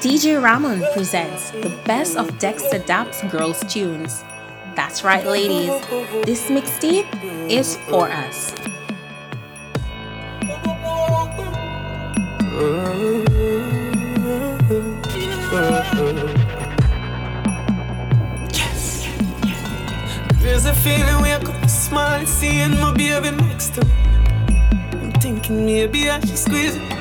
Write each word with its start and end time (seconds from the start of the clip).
DJ 0.00 0.42
Ramon 0.42 0.84
presents 0.92 1.50
the 1.50 1.70
best 1.84 2.16
of 2.16 2.28
Dexta 2.38 2.80
Daps 2.86 3.28
girls 3.30 3.60
tunes. 3.72 4.24
That's 4.74 5.02
right, 5.02 5.26
ladies. 5.26 5.70
This 6.24 6.48
mixtape 6.48 7.08
is 7.50 7.76
for 7.88 8.08
us. 8.10 8.52
There's 20.40 20.66
a 20.66 20.74
feeling 20.74 21.16
seeing 22.26 22.78
my 22.80 22.92
baby 22.92 23.30
next 23.30 23.74
to 23.74 23.84
me. 23.84 23.92
I'm 24.92 25.12
thinking 25.12 25.64
maybe 25.64 26.10
I 26.10 26.20
should 26.20 26.38
squeeze 26.38 26.76
it. 26.76 26.95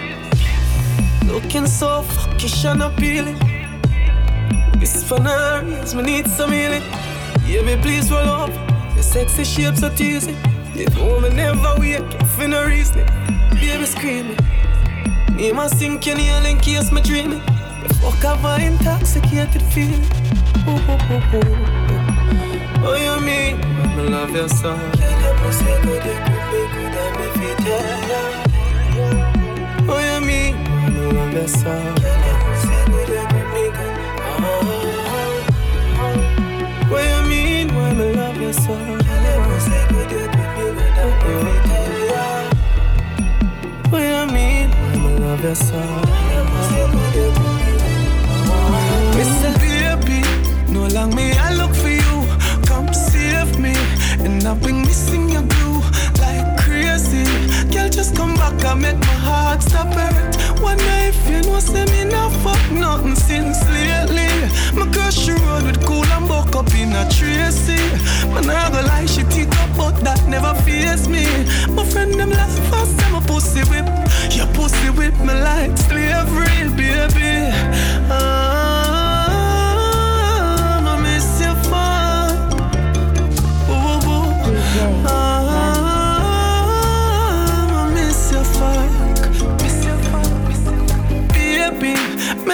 Looking 1.27 1.67
so 1.67 2.03
fuckish 2.03 2.65
and 2.69 2.83
appealing. 2.83 3.37
This 4.79 5.09
now 5.09 5.61
me 5.95 6.03
need 6.03 6.27
some 6.27 6.51
healing. 6.51 6.83
Yeah, 7.45 7.61
baby, 7.61 7.81
please 7.81 8.11
roll 8.11 8.29
up. 8.29 8.49
Your 8.93 9.03
sexy 9.03 9.43
shapes 9.43 9.79
so 9.79 9.89
teasing. 9.89 10.37
The 10.73 10.85
woman 11.03 11.35
never 11.35 11.75
wake 11.79 11.99
up 11.99 12.27
for 12.27 12.47
no 12.47 12.65
reason. 12.65 13.05
Baby 13.51 13.85
screaming. 13.85 14.37
Me 15.35 15.51
must 15.51 15.79
sink 15.79 16.05
your 16.05 16.15
nail 16.17 16.45
in 16.45 16.59
case 16.59 16.91
me 16.91 17.01
dreaming. 17.01 17.41
The 17.83 17.93
fuck 18.01 18.21
have 18.23 18.45
I 18.45 18.61
intoxicated 18.61 19.61
feeling? 19.73 20.05
Ooh, 20.67 20.71
ooh, 20.71 20.99
ooh, 21.11 21.37
ooh. 21.37 21.75
Oh, 22.87 22.95
you 22.95 23.25
mean 23.25 23.59
I 23.63 24.01
love 24.03 24.31
your 24.31 24.47
soul? 24.47 24.77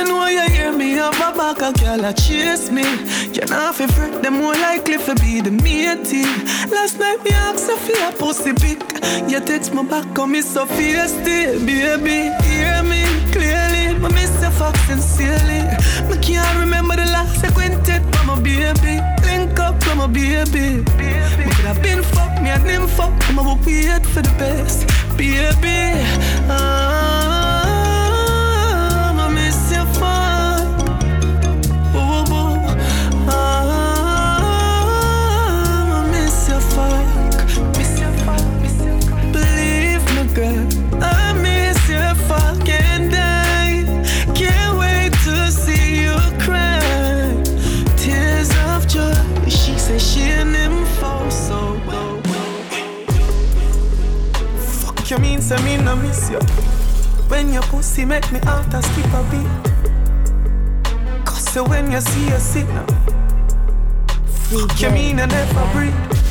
Me 0.03 0.09
know 0.09 0.27
you 0.27 0.41
hear 0.49 0.71
me 0.73 0.91
have 0.91 1.15
a 1.15 1.37
back 1.37 1.61
a 1.61 1.71
girl 1.79 2.05
a 2.05 2.13
chase 2.13 2.71
me. 2.71 2.83
You 3.33 3.45
know 3.49 3.71
fi 3.73 3.87
fret, 3.87 4.21
them 4.23 4.35
more 4.35 4.53
likely 4.53 4.97
fi 4.97 5.13
be 5.15 5.41
the 5.41 5.51
matey. 5.51 6.23
Last 6.71 6.99
night 6.99 7.23
me 7.23 7.31
ask 7.31 7.67
you 7.67 7.77
for 7.77 8.07
a 8.07 8.11
pussy 8.11 8.53
pic. 8.53 8.79
You 9.29 9.39
text 9.39 9.73
me 9.73 9.83
back, 9.83 10.13
come 10.15 10.31
me 10.31 10.41
so 10.41 10.65
feisty, 10.65 11.65
baby. 11.65 12.17
Hear 12.47 12.83
me 12.83 13.03
clearly, 13.31 13.99
me 13.99 14.09
miss 14.13 14.33
you 14.41 14.51
fuck 14.51 14.75
sincerely. 14.87 15.61
Me 16.09 16.15
can't 16.21 16.57
remember 16.59 16.95
the 16.95 17.05
last 17.05 17.43
acquainted, 17.43 18.01
but 18.11 18.25
my 18.25 18.35
baby. 18.39 18.95
Link 19.27 19.59
up, 19.59 19.75
with 19.85 19.97
my 19.97 20.07
baby. 20.07 20.83
Me 21.37 21.51
could 21.55 21.67
have 21.69 21.81
been 21.81 22.01
fuck, 22.03 22.41
me 22.41 22.49
and 22.49 22.63
him 22.63 22.87
fuck, 22.87 23.13
I'ma 23.29 23.55
wait 23.65 24.05
for 24.05 24.21
the 24.21 24.33
best, 24.39 24.87
baby. 25.17 25.77
Ah, 26.49 26.90
girl, 40.33 40.67
I 41.01 41.33
miss 41.33 41.89
you 41.89 42.15
fucking 42.27 43.09
day. 43.09 43.83
Can't 44.33 44.77
wait 44.79 45.13
to 45.25 45.51
see 45.51 46.03
you 46.03 46.15
cry. 46.39 46.79
Tears 47.97 48.49
of 48.67 48.87
joy. 48.87 49.13
She 49.49 49.77
said 49.77 50.01
she 50.01 50.21
him 50.21 50.85
fall 50.99 51.29
so 51.29 51.73
low. 51.85 52.21
Fuck 54.57 55.09
you 55.09 55.17
mean, 55.17 55.41
say 55.41 55.61
me 55.63 55.77
no 55.77 55.95
miss 55.95 56.29
you. 56.29 56.39
When 57.27 57.51
your 57.51 57.63
pussy 57.63 58.05
make 58.05 58.31
me 58.31 58.39
out, 58.45 58.73
I 58.73 58.81
skip 58.81 59.13
a 59.13 59.23
beat. 59.31 61.25
Cause 61.25 61.45
so 61.51 61.63
when 61.67 61.91
you 61.91 62.01
see 62.01 62.29
a 62.29 62.39
signal, 62.39 62.85
fuck 64.25 64.81
you 64.81 64.89
mean 64.91 65.19
I 65.19 65.25
never 65.25 65.71
breathe. 65.73 66.30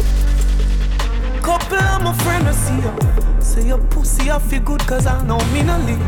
Couple 1.50 1.78
of 1.78 2.02
my 2.04 2.12
friends 2.22 2.46
I 2.46 2.52
see 2.52 2.76
you. 2.76 3.42
Say 3.42 3.66
your 3.66 3.78
pussy 3.78 4.30
I 4.30 4.38
feel 4.38 4.60
good 4.62 4.86
cause 4.86 5.04
I 5.04 5.20
know 5.26 5.40
me 5.52 5.64
no 5.64 5.78
leave. 5.78 5.98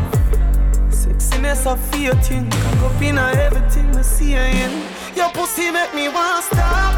Sexiness 0.87 1.67
I 1.67 1.75
feel 1.91 2.15
thing. 2.23 2.49
Cock 2.49 2.83
up 2.83 3.01
in 3.01 3.17
everything 3.17 3.93
I 3.93 4.03
see 4.03 4.31
you 4.31 4.39
in. 4.39 4.71
Your 5.17 5.29
pussy 5.31 5.69
make 5.69 5.93
me 5.93 6.07
want 6.07 6.45
stop. 6.45 6.93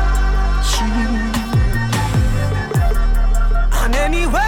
And 3.81 3.95
anywhere 3.95 4.44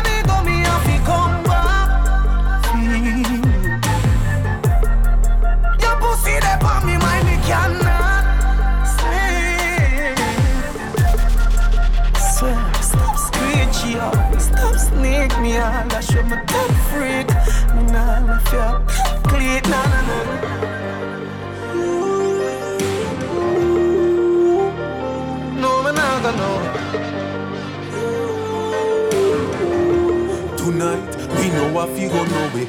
know 31.78 31.96
you 31.98 32.10
go 32.10 32.24
no 32.26 32.56
way. 32.56 32.68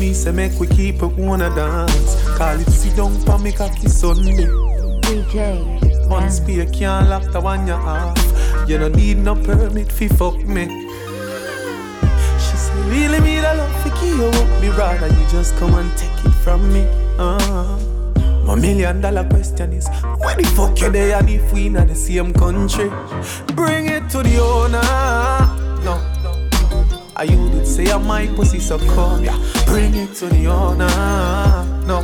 Me 0.00 0.14
say 0.14 0.32
make 0.32 0.58
we 0.58 0.66
keep 0.66 1.02
it 1.02 1.12
wanna 1.18 1.54
dance. 1.54 2.16
Call 2.38 2.58
it 2.58 2.70
sit 2.70 2.96
down 2.96 3.12
for 3.20 3.38
me 3.38 3.52
cocky 3.52 3.88
Sunday. 3.88 4.46
DJ 5.02 6.10
On 6.10 6.22
Ram. 6.22 6.30
spear 6.30 6.66
can't 6.66 7.10
lock 7.10 7.30
the 7.32 7.40
one 7.40 7.66
you 7.66 7.74
off. 7.74 8.16
You 8.66 8.78
don't 8.78 8.96
need 8.96 9.18
no 9.18 9.34
permit 9.34 9.92
fi 9.92 10.08
fuck 10.08 10.38
me. 10.46 10.64
She 12.38 12.56
say 12.56 12.80
really 12.88 13.20
me 13.20 13.40
the 13.40 13.52
love 13.54 13.82
fi 13.82 13.90
give 14.00 14.16
you 14.16 14.26
up. 14.26 14.62
Me 14.62 14.68
rather 14.70 15.08
you 15.08 15.26
just 15.28 15.54
come 15.56 15.74
and 15.74 15.90
take 15.98 16.24
it 16.24 16.32
from 16.42 16.72
me. 16.72 16.86
Uh. 17.18 17.78
My 18.46 18.54
million 18.54 19.02
dollar 19.02 19.28
question 19.28 19.74
is 19.74 19.86
Where 20.18 20.34
the 20.34 20.44
fuck 20.56 20.80
you 20.80 20.90
there 20.90 21.18
and 21.18 21.28
if 21.28 21.52
we 21.52 21.66
in 21.66 21.74
the 21.74 21.94
same 21.94 22.32
country 22.32 22.88
Bring 23.54 23.86
it 23.86 24.08
to 24.10 24.22
the 24.22 24.38
owner 24.38 24.80
No 25.84 26.09
I 27.20 27.24
you 27.24 27.50
did 27.50 27.66
say 27.66 27.84
I'm 27.92 28.06
my 28.06 28.26
pussy 28.28 28.58
so 28.58 28.78
come 28.78 29.22
yeah. 29.22 29.36
Bring 29.66 29.94
it 29.94 30.14
to 30.14 30.26
the 30.26 30.46
owner. 30.46 30.88
No. 31.86 32.00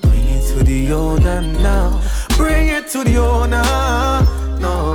Bring 0.00 0.28
it 0.28 0.46
to 0.46 0.62
the 0.62 0.92
owner 0.92 1.40
now. 1.40 2.00
Bring 2.36 2.68
it 2.68 2.86
to 2.90 3.02
the 3.02 3.16
owner. 3.16 3.64
No. 4.60 4.94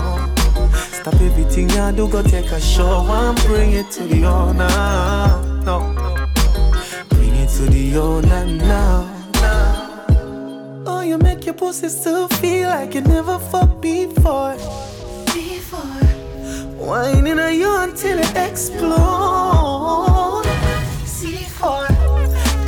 Stop 0.71 1.15
everything 1.15 1.69
you 1.71 1.92
do. 1.92 2.07
Go 2.07 2.24
take 2.24 2.50
a 2.51 2.62
show 2.62 3.06
and 3.09 3.38
bring 3.44 3.74
it 3.74 3.92
to 3.92 4.03
the 4.03 4.24
owner. 4.24 4.69
No. 5.65 5.94
Bring 7.09 7.36
it 7.36 7.50
to 7.57 7.63
the 7.63 7.98
owner 7.98 8.45
now. 8.45 9.12
Oh, 10.88 11.01
you 11.01 11.18
make 11.18 11.45
your 11.45 11.56
pussy 11.56 11.89
still 11.89 12.30
feel 12.30 12.69
like 12.69 12.95
you 12.95 13.01
never 13.01 13.39
fucked. 13.39 13.81
Before. 13.81 14.56
Whining 16.85 17.39
on 17.39 17.55
you 17.55 17.75
until 17.79 18.19
it 18.19 18.37
explodes. 18.37 18.95
C4, 21.03 21.87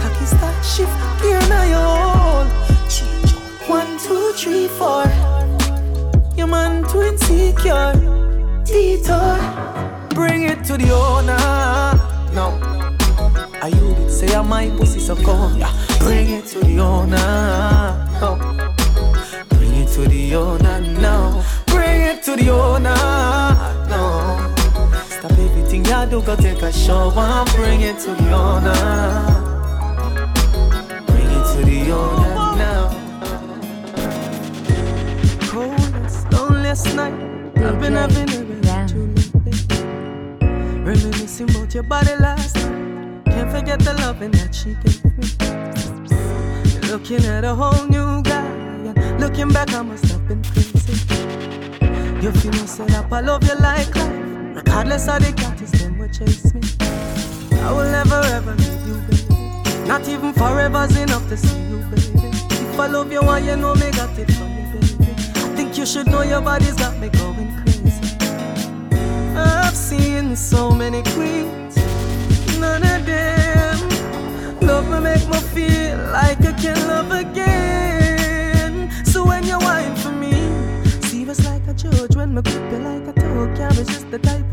cocky 0.01 0.25
start 0.25 0.65
shift 0.65 0.91
gear 1.21 1.39
now 1.47 1.63
you. 1.73 2.47
One, 3.69 3.99
two, 3.99 4.33
three, 4.33 4.67
four. 4.69 5.05
Your 6.35 6.47
man 6.47 6.83
too 6.89 7.03
insecure. 7.03 7.93
Detour, 8.65 9.37
bring 10.15 10.43
it 10.45 10.63
to 10.63 10.77
the 10.77 10.89
owner. 10.91 11.37
No. 12.33 12.59
I 13.61 13.67
you 13.67 13.93
did 13.93 14.09
say 14.09 14.33
I 14.35 14.41
my 14.41 14.67
pussy 14.77 14.99
so 14.99 15.15
cold. 15.15 15.57
Yeah. 15.57 15.71
Bring 15.99 16.29
it 16.31 16.47
to 16.47 16.59
the 16.61 16.79
owner. 16.79 18.07
No. 18.19 18.35
Bring 19.49 19.75
it 19.75 19.89
to 19.89 20.07
the 20.07 20.35
owner 20.35 20.81
now. 20.81 21.43
Bring 21.67 22.01
it 22.01 22.23
to 22.23 22.35
the 22.35 22.49
owner. 22.49 22.76
You 26.17 26.25
go 26.25 26.35
take 26.35 26.61
a 26.61 26.71
shower. 26.71 27.45
Bring 27.55 27.81
it 27.81 27.99
to 27.99 28.11
the 28.15 28.31
owner. 28.31 28.73
Bring 31.05 31.29
it 31.37 31.45
to 31.53 31.59
the 31.65 31.91
owner 31.91 32.35
now. 32.57 32.89
Coldest, 35.47 36.31
loneliest 36.31 36.95
night. 36.95 37.13
I've 37.57 37.79
been 37.79 37.93
having 37.93 38.29
a. 38.29 38.47
Reminiscing 40.83 41.49
about 41.49 41.73
your 41.73 41.83
body 41.83 42.15
last 42.15 42.55
night. 42.55 43.25
Can't 43.25 43.51
forget 43.51 43.79
the 43.79 43.93
loving 43.95 44.31
that 44.31 44.55
she 44.55 44.75
gave 44.83 45.03
me. 45.17 45.27
Looking 46.89 47.25
at 47.25 47.43
a 47.43 47.53
whole 47.53 47.85
new 47.87 48.23
guy. 48.23 49.17
Looking 49.19 49.49
back, 49.49 49.73
I 49.73 49.81
must 49.81 50.05
have 50.05 50.27
been 50.27 50.41
crazy. 50.43 50.93
You 52.23 52.31
feel 52.31 52.51
me 52.53 52.65
set 52.65 52.93
up, 52.95 53.11
I 53.11 53.19
love 53.19 53.43
you 53.43 53.55
like 53.59 53.93
life. 53.95 54.27
Regardless 54.57 55.07
of 55.07 55.19
the 55.23 55.33
catches, 55.33 55.71
them 55.71 55.86
will 56.07 56.13
chase 56.13 56.53
me. 56.53 56.61
I 57.61 57.71
will 57.71 57.89
never 57.91 58.21
ever 58.37 58.55
leave 58.55 58.87
you, 58.87 58.95
baby. 59.07 59.87
Not 59.87 60.07
even 60.07 60.33
forever's 60.33 60.95
enough 60.97 61.27
to 61.29 61.37
see 61.37 61.59
you, 61.69 61.77
baby. 61.89 62.27
If 62.49 62.79
I 62.79 62.87
love 62.87 63.11
you, 63.11 63.21
why 63.21 63.39
you 63.39 63.55
know 63.55 63.75
me 63.75 63.91
got 63.91 64.17
it 64.17 64.31
from 64.31 64.49
me, 64.55 64.63
baby. 64.73 65.11
I 65.35 65.55
think 65.55 65.77
you 65.77 65.85
should 65.85 66.07
know 66.07 66.21
your 66.21 66.41
body's 66.41 66.75
got 66.75 66.97
me 66.99 67.09
going 67.09 67.51
crazy. 67.61 68.15
I've 69.35 69.75
seen 69.75 70.35
so 70.35 70.71
many 70.71 71.03
queens, 71.13 71.75
none 72.59 72.83
of 72.83 73.05
them 73.05 73.79
love 74.61 74.89
me, 74.89 74.99
make 74.99 75.27
me 75.27 75.39
feel 75.55 75.97
like 76.11 76.41
I 76.43 76.53
can 76.53 76.87
love 76.87 77.11
again. 77.11 78.91
So 79.05 79.25
when 79.25 79.45
you 79.45 79.57
whine 79.59 79.95
for 79.95 80.11
me, 80.11 80.33
see 81.01 81.25
serious 81.25 81.45
like 81.45 81.67
a 81.67 81.73
judge 81.73 82.15
when 82.15 82.33
me 82.33 82.41
grip 82.41 82.71
you 82.71 82.79
like 82.79 83.07
a 83.07 83.13
toe, 83.13 83.53
can't 83.55 83.77
resist 83.77 84.09
the 84.11 84.19
type 84.19 84.46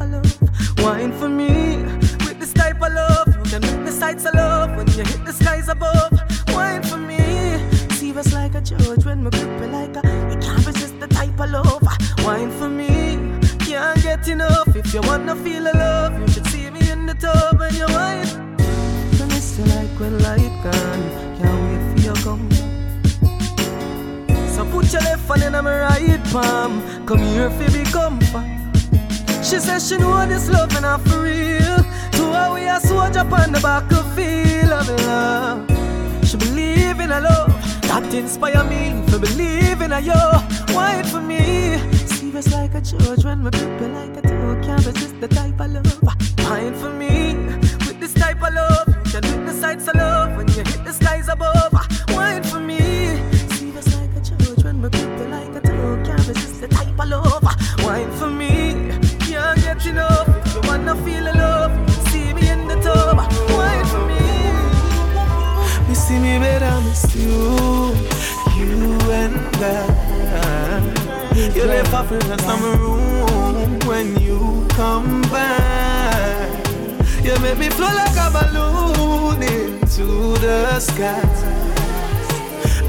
your 24.94 25.02
left 25.02 25.28
hand 25.28 25.42
in 25.42 25.64
my 25.64 25.80
right 25.80 26.24
palm. 26.30 26.72
Come 27.04 27.18
here 27.18 27.50
for 27.50 27.70
be 27.72 27.82
comfort. 27.90 28.46
She 29.42 29.58
says 29.58 29.88
she 29.88 29.96
know 29.98 30.26
this 30.26 30.48
love 30.48 30.72
and 30.72 30.82
not 30.82 31.00
for 31.02 31.22
real. 31.22 31.78
To 32.16 32.22
her 32.32 32.54
we 32.54 32.62
a 32.68 32.78
soldier 32.80 33.20
upon 33.20 33.52
the 33.52 33.60
battlefield 33.60 34.72
of 34.72 34.88
love. 35.06 36.26
She 36.26 36.36
believe 36.36 37.00
in 37.00 37.10
a 37.10 37.20
love 37.20 37.52
that 37.88 38.14
inspire 38.14 38.62
me 38.64 39.04
to 39.10 39.18
believe 39.18 39.80
in 39.82 39.92
a 39.92 40.00
yo. 40.00 40.20
Wait 40.78 41.06
for 41.06 41.20
me. 41.20 41.76
Serious 42.06 42.52
like 42.52 42.74
a 42.74 42.80
judge 42.80 43.24
when 43.24 43.42
grip 43.42 43.80
you 43.80 43.88
like 43.88 44.16
a 44.16 44.22
toe. 44.22 44.60
Can't 44.62 44.86
resist 44.86 45.20
the 45.20 45.28
type 45.28 45.60
of 45.60 45.72
love. 45.72 46.02
Wine 46.38 46.74
for 46.74 46.90
me 46.90 47.34
with 47.86 47.98
this 47.98 48.14
type 48.14 48.40
of 48.42 48.54
love. 48.54 48.88
You 49.06 49.20
can 49.20 49.44
the 49.44 49.52
sights 49.52 49.88
of 49.88 49.96
love 49.96 50.36
when 50.36 50.46
you 50.48 50.62
hit 50.62 50.84
the 50.84 50.92
skies 50.92 51.28
above. 51.28 51.73
You 72.04 72.20
fragrance 72.20 72.42
in 72.42 72.48
my 72.48 72.76
room 72.76 73.78
when 73.86 74.20
you 74.20 74.66
come 74.70 75.22
back. 75.22 76.68
You 77.24 77.38
make 77.40 77.56
me 77.56 77.70
flow 77.70 77.86
like 77.86 78.14
a 78.18 78.30
balloon 78.30 79.42
into 79.42 80.38
the 80.38 80.80
sky. 80.80 81.22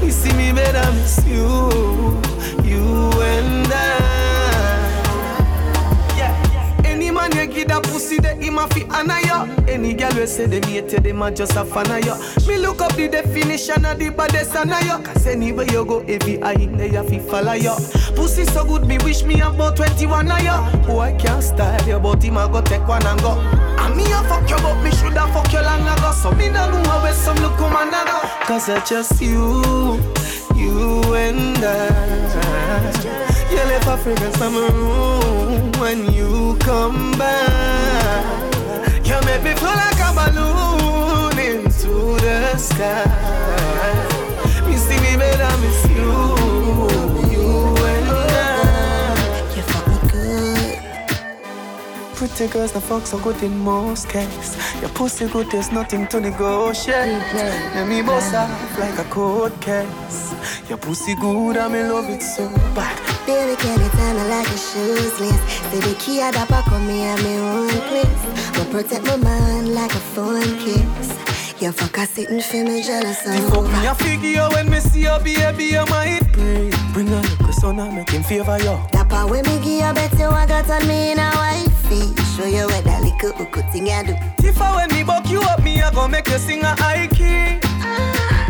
Me 0.02 0.10
see 0.10 0.34
me 0.34 0.52
better, 0.52 0.92
miss 0.92 1.24
you, 1.26 2.20
you 2.62 3.10
and 3.22 3.72
I. 3.72 4.25
man 7.28 7.48
you 7.48 7.54
give 7.54 7.68
that 7.68 7.82
pussy, 7.84 8.18
they 8.18 8.34
him 8.36 8.58
a 8.58 8.66
fi 8.68 8.84
honor 8.90 9.18
you. 9.20 9.72
Any 9.72 9.94
girl 9.94 10.10
we 10.14 10.26
say 10.26 10.46
them 10.46 10.62
hate 10.64 10.92
you, 10.92 10.98
them 10.98 11.22
a 11.22 11.30
just 11.30 11.56
a 11.56 11.64
fan 11.64 11.90
of 11.90 12.04
you. 12.04 12.48
Me 12.48 12.58
look 12.58 12.80
up 12.80 12.94
the 12.94 13.08
definition 13.08 13.84
of 13.84 13.98
the 13.98 14.10
baddest 14.10 14.56
on 14.56 14.68
you. 14.68 15.04
Cause 15.04 15.26
anywhere 15.26 15.66
you 15.66 15.84
go, 15.84 16.00
every 16.00 16.42
eye 16.42 16.54
there 16.54 16.86
you 16.86 17.02
fi 17.08 17.18
follow 17.18 17.52
you. 17.52 17.74
Pussy 18.14 18.44
so 18.44 18.64
good, 18.64 18.86
me 18.86 18.98
wish 18.98 19.22
me 19.24 19.40
about 19.40 19.76
21 19.76 20.30
of 20.30 20.40
you. 20.40 20.86
Boy 20.86 21.16
can't 21.18 21.42
style 21.42 21.88
you, 21.88 21.98
but 21.98 22.22
him 22.22 22.36
a 22.36 22.48
go 22.48 22.60
take 22.62 22.86
one 22.86 23.04
and 23.06 23.20
go. 23.20 23.32
And 23.32 23.96
me 23.96 24.04
a 24.04 24.22
fuck 24.28 24.48
you, 24.48 24.56
but 24.56 24.82
me 24.82 24.90
shoulda 24.92 25.26
fuck 25.32 25.52
you 25.52 25.62
long 25.62 25.82
ago. 25.82 26.12
So 26.12 26.32
me 26.32 26.48
no 26.48 26.70
know 26.70 26.90
how 26.90 27.12
some 27.12 27.36
look 27.38 27.56
come 27.56 27.76
and 27.76 27.90
go. 27.90 28.20
Cause 28.46 28.68
I 28.68 28.84
just 28.84 29.20
you, 29.20 30.00
you 30.54 31.14
and 31.14 31.58
I. 31.58 32.15
A 34.06 34.08
fragrance 34.08 34.38
room 34.38 35.72
when 35.80 36.12
you 36.12 36.56
come 36.60 37.10
back. 37.18 38.54
You 39.04 39.20
make 39.26 39.42
me 39.42 39.52
feel 39.54 39.74
like 39.74 39.98
a 39.98 40.12
balloon 40.14 41.36
into 41.36 42.14
the 42.24 42.56
sky. 42.56 43.04
Me 44.64 44.76
see 44.76 45.00
me 45.00 45.16
better, 45.16 45.56
miss 45.58 45.88
you, 45.90 46.12
you 47.32 47.74
and 47.92 48.08
I. 48.08 48.22
You 49.56 49.62
me 49.90 49.98
good. 50.12 50.78
Pretty 52.14 52.46
girls, 52.46 52.70
the 52.70 52.80
fuck 52.80 53.08
so 53.08 53.18
good 53.18 53.42
in 53.42 53.58
most 53.58 54.08
cases. 54.08 54.56
Your 54.80 54.90
pussy 54.90 55.26
good, 55.26 55.50
there's 55.50 55.72
nothing 55.72 56.06
to 56.08 56.20
negotiate. 56.20 57.34
Let 57.74 57.88
me 57.88 58.02
bust 58.02 58.32
off 58.36 58.78
like 58.78 59.00
a 59.00 59.04
cold 59.10 59.60
case. 59.60 60.32
Your 60.68 60.78
pussy 60.78 61.16
good, 61.16 61.56
I'm 61.56 61.74
in 61.74 61.88
love 61.88 62.08
with 62.08 62.22
so 62.22 62.48
bad. 62.72 63.05
Baby, 63.26 63.56
can 63.56 63.80
you 63.80 63.88
tell 63.90 64.14
me 64.14 64.22
like 64.30 64.46
a 64.46 64.56
shoes 64.56 65.18
list? 65.18 65.42
Say 65.72 65.80
the 65.80 65.96
key 65.98 66.22
I 66.22 66.30
da 66.30 66.46
back 66.46 66.70
on 66.70 66.86
me 66.86 67.02
at 67.02 67.20
my 67.22 67.36
own 67.38 67.68
place. 67.90 68.22
But 68.54 68.70
protect 68.70 69.04
my 69.04 69.16
mind 69.16 69.74
like 69.74 69.92
a 69.92 69.98
phone 70.14 70.56
kiss. 70.60 71.10
You 71.60 71.72
fuck 71.72 71.98
a 71.98 72.06
sitting 72.06 72.40
for 72.40 72.62
me 72.62 72.84
jealous 72.84 73.22
fuck 73.22 73.56
of. 73.56 73.72
me 73.72 73.86
a 73.86 73.94
figure 73.96 74.48
when 74.52 74.70
me 74.70 74.78
see 74.78 75.02
your 75.02 75.18
baby, 75.18 75.64
you 75.64 75.84
might 75.86 76.20
pray. 76.32 76.70
Bring 76.92 77.08
a 77.08 77.20
little 77.20 77.52
son 77.52 77.80
and 77.80 77.96
make 77.96 78.10
him 78.10 78.22
favor 78.22 78.58
you. 78.58 78.78
Dapper 78.92 79.26
when 79.26 79.42
me 79.44 79.56
give 79.58 79.82
you 79.84 79.92
bet 79.92 80.16
you 80.16 80.26
I 80.26 80.46
got 80.46 80.70
on 80.70 80.86
me 80.86 81.10
in 81.10 81.18
a 81.18 81.30
wifey. 81.34 82.14
Show 82.36 82.46
you 82.46 82.66
what 82.66 82.84
that 82.84 83.02
little 83.02 83.32
hook 83.32 83.56
thing 83.72 83.90
I 83.90 84.04
do. 84.04 84.14
If 84.46 84.60
I 84.60 84.76
when 84.76 84.94
me 84.94 85.02
buck 85.02 85.28
you 85.28 85.40
up, 85.40 85.64
me 85.64 85.82
I 85.82 85.90
go 85.92 86.06
make 86.06 86.28
you 86.28 86.38
sing 86.38 86.62
a 86.62 86.76
high 86.76 87.08
key. 87.08 87.65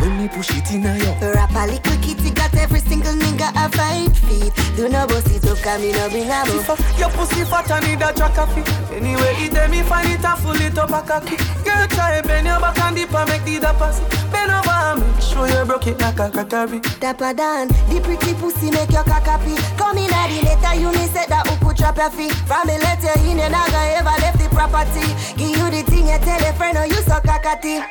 When 0.06 0.28
push 0.28 0.54
it 0.54 0.70
in 0.70 0.86
a 0.86 0.94
you. 1.02 1.34
Rap 1.34 1.50
a 1.50 1.66
little 1.66 1.98
kitty 1.98 2.30
got 2.30 2.54
every 2.54 2.78
single 2.78 3.12
nigga 3.14 3.50
a 3.58 3.66
five 3.75 4.16
feet. 4.16 4.54
Do 4.76 4.88
no 4.88 5.04
boss 5.04 5.26
it 5.34 5.42
up, 5.42 5.58
come 5.58 5.82
me 5.82 5.90
no 5.90 6.08
bring 6.08 6.30
a 6.30 6.46
If 6.46 6.98
Your 6.98 7.10
pussy 7.10 7.42
fat 7.42 7.68
and 7.75 7.82
need 7.82 7.98
a 7.98 8.14
track 8.14 8.38
of 8.38 8.54
it. 8.54 8.68
Anyway, 8.94 9.34
it 9.42 9.50
them 9.50 9.72
me 9.72 9.82
find 9.82 10.06
it 10.06 10.25
and 10.25 10.38
full 10.38 10.54
it 10.54 10.78
up 10.78 10.94
a 10.94 11.02
cocky. 11.02 11.34
Girl, 11.66 11.86
try 11.90 12.22
bend 12.22 12.46
your 12.46 12.60
back 12.60 12.78
and 12.86 12.94
dip 12.94 13.12
and 13.12 13.28
make 13.28 13.42
the 13.42 13.58
pass. 13.75 13.98
Bend 14.30 14.54
over 14.54 14.70
and 14.70 15.02
make 15.02 15.20
sure 15.20 15.48
you 15.50 15.64
broke 15.66 15.88
it 15.88 15.98
like 15.98 16.20
a 16.22 16.30
crackery. 16.30 16.78
Dapper 17.00 17.34
Dan, 17.34 17.66
the 17.90 17.98
pretty 17.98 18.32
pussy 18.38 18.70
make 18.70 18.94
your 18.94 19.02
cock 19.02 19.26
happy. 19.26 19.58
Come 19.75 19.98
in 19.98 20.14
at 20.14 20.30
the 20.30 20.38
letter, 20.46 20.78
you 20.78 20.94
me 20.94 21.10
said 21.10 21.26
that 21.34 21.50
who 21.50 21.66
could 21.66 21.76
trap 21.76 21.98
your 21.98 22.10
feet. 22.14 22.30
From 22.46 22.62
the 22.70 22.78
letter 22.78 23.10
in, 23.26 23.42
you 23.42 23.50
never 23.50 23.82
ever 23.98 24.14
left 24.22 24.38
the 24.38 24.46
property. 24.54 25.02
Give 25.34 25.50
you 25.50 25.66
the 25.66 25.82
thing, 25.90 26.06
you 26.06 26.18
tell 26.22 26.38
a 26.46 26.54
friend, 26.54 26.78
oh 26.78 26.86
you 26.86 27.02
so 27.02 27.18
cockatty. 27.26 27.82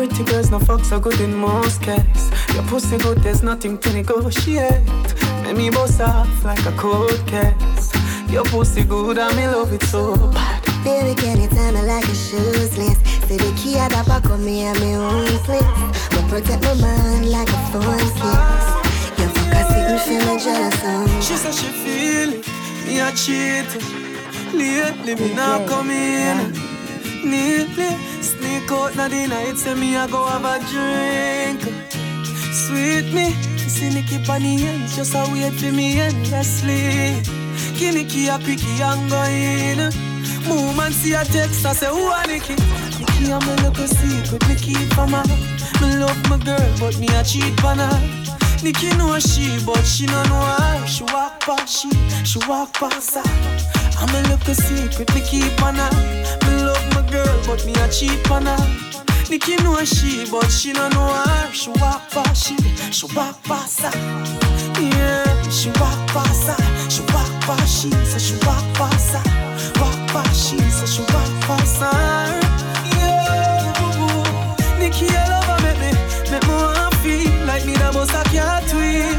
Pretty 0.00 0.24
girls 0.24 0.50
no 0.50 0.58
fuck 0.58 0.82
so 0.82 0.98
good 0.98 1.20
in 1.20 1.34
most 1.34 1.82
cases. 1.82 2.30
Your 2.54 2.62
pussy 2.62 2.96
good, 2.96 3.18
there's 3.18 3.42
nothing 3.42 3.76
to 3.80 3.92
negotiate. 3.92 4.80
Make 5.42 5.58
me 5.58 5.68
boss 5.68 6.00
off 6.00 6.42
like 6.42 6.64
a 6.64 6.72
cold 6.72 7.20
case. 7.26 7.92
Your 8.30 8.44
pussy 8.44 8.82
good, 8.82 9.18
I'm 9.18 9.38
in 9.38 9.52
love 9.52 9.74
it 9.74 9.82
so 9.82 10.16
bad. 10.32 10.64
Baby, 10.84 11.20
can 11.20 11.38
you 11.42 11.48
tell 11.48 11.72
me 11.72 11.82
like 11.82 12.04
a 12.04 12.14
shoes 12.14 12.78
list? 12.78 13.04
Say 13.28 13.36
the 13.36 13.52
key 13.60 13.76
at 13.76 13.90
the 13.90 14.02
back 14.08 14.24
of 14.24 14.40
me 14.40 14.64
at 14.64 14.80
my 14.80 14.94
own 14.94 15.26
place. 15.44 15.60
But 16.08 16.26
protect 16.30 16.62
my 16.62 16.72
mind 16.80 17.30
like 17.30 17.50
a 17.50 17.60
phone 17.68 17.98
kiss. 17.98 19.20
You 19.20 19.28
fuck 19.28 19.52
a 19.52 19.62
sitting 19.68 19.98
feel 20.06 20.34
me 20.34 20.42
jealous 20.42 20.82
now. 20.82 21.20
She 21.20 21.34
said 21.34 21.52
she 21.52 21.66
feel 21.84 22.40
it, 22.40 22.48
me 22.86 23.00
a 23.00 23.12
cheat. 23.12 23.68
Lately 24.54 25.14
me 25.16 25.34
not 25.34 25.68
come 25.68 25.90
in. 25.90 26.54
Neatly 27.22 28.09
sneak 28.50 28.70
out 28.72 28.96
na 28.96 29.08
the 29.08 29.26
night, 29.26 29.56
say 29.56 29.74
me 29.74 29.96
I 29.96 30.06
go 30.06 30.24
have 30.24 30.44
a 30.44 30.58
drink. 30.70 31.60
Sweet 32.52 33.12
me, 33.14 33.32
see 33.68 33.90
Nicky 33.90 34.18
the 34.18 34.66
ends, 34.66 34.96
just 34.96 35.14
a 35.14 35.24
wait 35.32 35.52
for 35.54 35.72
me 35.72 36.00
endlessly. 36.00 37.22
Nicky 37.80 38.28
a 38.28 38.38
picky 38.38 38.82
and 38.82 39.10
go 39.10 39.22
in. 39.24 39.78
Move 40.48 40.78
and 40.78 40.94
see 40.94 41.14
a 41.14 41.24
text, 41.24 41.64
I 41.66 41.72
say, 41.72 41.86
who 41.88 42.02
are 42.02 42.26
Nicky? 42.26 42.54
Nicky, 42.98 43.32
I'm 43.32 43.42
a 43.42 43.54
little 43.62 43.86
secret, 43.86 44.48
me 44.48 44.54
keep 44.56 44.92
from 44.94 45.10
her. 45.10 45.24
Me 45.80 45.98
love 45.98 46.20
my 46.28 46.38
girl, 46.38 46.70
but 46.80 46.98
me 46.98 47.08
a 47.08 47.22
cheat 47.22 47.64
on 47.64 47.78
her. 47.78 47.98
Nicky 48.62 48.90
know 48.96 49.18
she, 49.18 49.58
but 49.64 49.84
she 49.84 50.06
no 50.06 50.22
know 50.24 50.40
her. 50.40 50.86
She 50.86 51.04
walk 51.04 51.40
past 51.40 51.68
she, 51.68 51.90
she 52.24 52.38
walk 52.48 52.72
past 52.74 53.14
her. 53.14 53.22
I'm 54.00 54.14
a 54.14 54.28
little 54.28 54.54
secret, 54.54 55.14
me 55.14 55.20
keep 55.22 55.62
on 55.62 55.76
her. 55.76 55.90
Me 56.46 56.69
my 56.94 57.02
girl, 57.10 57.42
but 57.46 57.64
me 57.66 57.72
a 57.74 57.88
cheat 57.88 58.30
on 58.30 58.46
her. 58.46 58.90
Nicky 59.30 59.56
know 59.62 59.84
she, 59.84 60.28
but 60.30 60.50
she 60.50 60.72
no 60.72 60.88
know 60.88 61.06
her. 61.06 61.52
She 61.52 61.70
walk 61.80 62.10
past 62.10 62.46
she, 62.46 62.56
she 62.90 63.06
walk 63.14 63.40
past 63.44 63.80
her. 63.80 63.92
Yeah, 64.80 65.42
she 65.48 65.68
walk 65.78 66.00
past 66.08 66.48
her. 66.48 66.90
She 66.90 67.02
walk 67.14 67.30
past 67.46 67.82
she, 67.82 67.90
say 67.90 68.18
she 68.18 68.34
walk 68.46 68.64
past 68.74 69.14
her. 69.14 69.22
Walk 69.80 69.98
past 70.10 70.50
she, 70.50 70.58
say 70.58 70.86
she 70.86 71.02
walk 71.14 71.32
past 71.46 71.80
her. 71.80 72.40
Yeah, 72.98 74.78
Nicky, 74.78 75.06
I 75.14 75.28
love 75.30 75.44
her, 75.44 75.58
make 75.62 75.78
me, 75.78 75.92
make 76.30 76.46
me 76.48 76.80
feel 77.02 77.46
like 77.46 77.64
me 77.66 77.74
the 77.74 77.90
boss 77.92 78.12
I 78.12 78.24
can't 78.24 78.68
twin. 78.68 79.14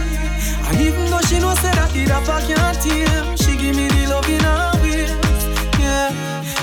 And 0.67 0.81
even 0.81 1.09
though 1.09 1.21
she 1.21 1.39
know 1.39 1.55
say 1.55 1.71
that 1.71 1.91
the 1.93 2.05
rapper 2.07 2.39
can't 2.47 2.77
tame, 2.81 3.37
she 3.37 3.55
give 3.55 3.75
me 3.75 3.87
the 3.87 4.07
love 4.09 4.27
in 4.27 4.41
her 4.41 4.80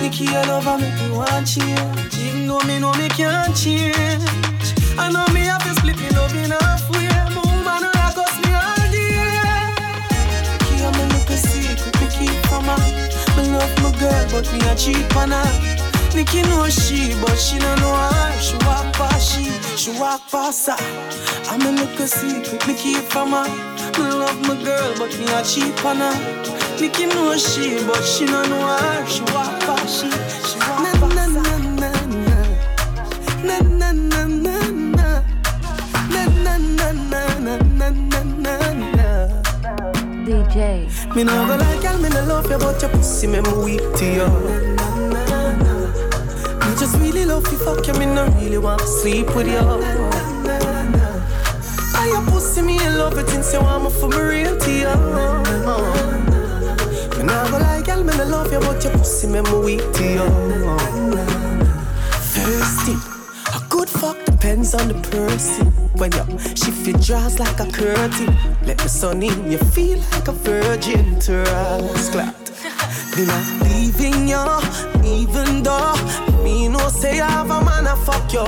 Yeah, 0.00 0.42
I 0.42 0.46
love 0.46 0.64
her, 0.64 0.78
make 0.78 0.94
me 0.94 1.10
want 1.10 1.46
change. 1.46 2.14
Even 2.18 2.46
though 2.46 2.60
me 2.60 2.78
know 2.78 2.92
me 2.94 3.08
can't 3.08 3.54
change. 3.54 3.94
I 4.96 5.10
know 5.10 5.26
me 5.34 5.40
have 5.40 5.62
to 5.64 5.74
split 5.74 5.98
me 5.98 6.08
love 6.10 6.34
in 6.34 6.50
halfway. 6.50 7.06
My 7.34 7.42
woman, 7.42 7.82
I 7.82 8.12
cost 8.14 8.38
me 8.42 8.54
all 8.54 8.78
day. 8.94 9.18
Nicky, 10.54 10.86
I'm 10.86 10.94
a 10.94 11.04
little 11.12 11.38
me 11.98 12.06
keep 12.14 12.38
from. 12.46 12.66
Me 13.36 13.42
love 13.50 13.74
my 13.82 13.90
girl, 13.98 14.26
but 14.30 14.46
me 14.52 14.60
a 14.70 14.74
cheat 14.76 15.16
on 15.16 15.32
her. 15.32 15.50
Nicky 16.14 16.42
know 16.42 16.68
she, 16.70 17.14
but 17.20 17.36
she 17.36 17.58
don't 17.58 17.80
know 17.80 17.94
her. 17.94 18.40
She 18.40 18.54
walk 18.66 18.86
past 18.94 19.34
she, 19.34 19.50
she 19.76 19.90
walk 19.98 20.22
past 20.30 20.68
her. 20.68 20.76
I'm 21.50 21.62
a 21.62 21.72
little 21.72 22.06
secret, 22.06 22.66
me 22.66 22.74
keep 22.74 23.02
from 23.10 23.32
her. 23.32 23.46
Me 23.98 24.10
love 24.10 24.40
my 24.46 24.54
girl, 24.62 24.94
but 24.96 25.10
me 25.18 25.26
a 25.26 25.42
cheat 25.42 25.84
on 25.84 25.98
her. 25.98 26.57
Nicky 26.80 27.06
know 27.06 27.36
she, 27.36 27.84
but 27.86 28.02
she 28.04 28.24
don't 28.26 28.48
know 28.48 28.66
her. 28.66 29.06
She 29.06 29.20
walk 29.34 29.60
past 29.60 30.00
she, 30.00 30.10
she 30.48 30.58
walk 30.58 31.00
past 31.00 31.12
her. 31.12 31.58
Na 33.42 33.58
na 33.58 33.66
na 33.66 33.88
na 33.88 33.90
na 33.90 33.90
na 33.90 33.92
na 36.14 36.56
na 36.56 36.88
na 36.88 36.88
na 37.38 37.56
na 37.78 37.88
na 38.00 38.20
na 38.20 38.54
na. 38.94 39.08
DJ. 40.24 40.86
Me 41.16 41.24
no 41.24 41.46
go 41.46 41.56
like 41.56 41.80
girl, 41.82 41.98
me 41.98 42.08
no 42.10 42.24
love 42.26 42.50
you, 42.50 42.58
but 42.58 42.80
your 42.80 42.90
pussy 42.92 43.26
make 43.26 43.42
me 43.44 43.52
weak 43.64 43.82
to 43.96 44.04
you. 44.04 44.28
Me 46.60 46.70
just 46.78 46.96
really 46.98 47.24
love 47.24 47.50
you, 47.50 47.58
fuck 47.58 47.86
you, 47.86 47.94
me 47.94 48.06
no 48.06 48.26
really 48.40 48.58
want 48.58 48.80
to 48.80 48.86
sleep 48.86 49.34
with 49.34 49.48
you. 49.48 49.58
I 51.94 52.06
your 52.12 52.22
pussy, 52.30 52.62
me 52.62 52.76
in 52.84 52.98
love 52.98 53.18
it 53.18 53.28
since 53.28 53.52
you 53.52 53.60
want 53.60 53.84
me 53.84 53.90
for 53.90 54.08
me 54.08 54.20
real 54.20 54.56
to 54.56 54.70
you. 54.72 56.37
Me 57.18 57.24
no 57.24 57.50
go 57.50 57.58
like 57.58 57.84
girl, 57.84 58.04
me 58.04 58.16
no 58.16 58.24
love 58.24 58.52
you, 58.52 58.60
but 58.60 58.82
your 58.84 58.92
pussy 58.92 59.26
make 59.26 59.44
me 59.44 59.58
weak 59.58 59.92
to 59.94 60.04
you. 60.04 60.28
Thirsty, 62.32 62.94
a 63.56 63.60
good 63.68 63.88
fuck 63.88 64.24
depends 64.24 64.72
on 64.72 64.86
the 64.86 64.94
person. 65.10 65.66
When 65.98 66.12
you 66.12 66.38
shift 66.54 66.86
your 66.86 66.98
jaws 66.98 67.40
like 67.40 67.58
a 67.58 67.66
curtain, 67.66 68.36
let 68.62 68.78
the 68.78 68.88
sun 68.88 69.22
in, 69.22 69.50
you 69.50 69.58
feel 69.58 69.98
like 70.12 70.28
a 70.28 70.32
virgin 70.32 71.18
to 71.20 71.42
clap. 72.12 72.36
Me 73.16 73.26
not 73.26 73.67
leaving 73.78 74.28
you, 74.28 74.44
even 75.04 75.62
though 75.62 75.94
me 76.42 76.68
no 76.68 76.88
say 76.88 77.20
I 77.20 77.30
have 77.30 77.50
a 77.50 77.64
man 77.64 77.86
I 77.86 77.94
fuck 78.04 78.32
you. 78.32 78.46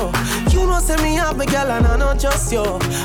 You 0.50 0.66
know 0.66 0.80
say 0.80 0.96
me 1.02 1.14
have 1.14 1.36
my 1.36 1.46
girl 1.46 1.70
and 1.70 1.86
I 1.86 1.96
not 1.96 2.18
just 2.18 2.52
you. 2.52 2.62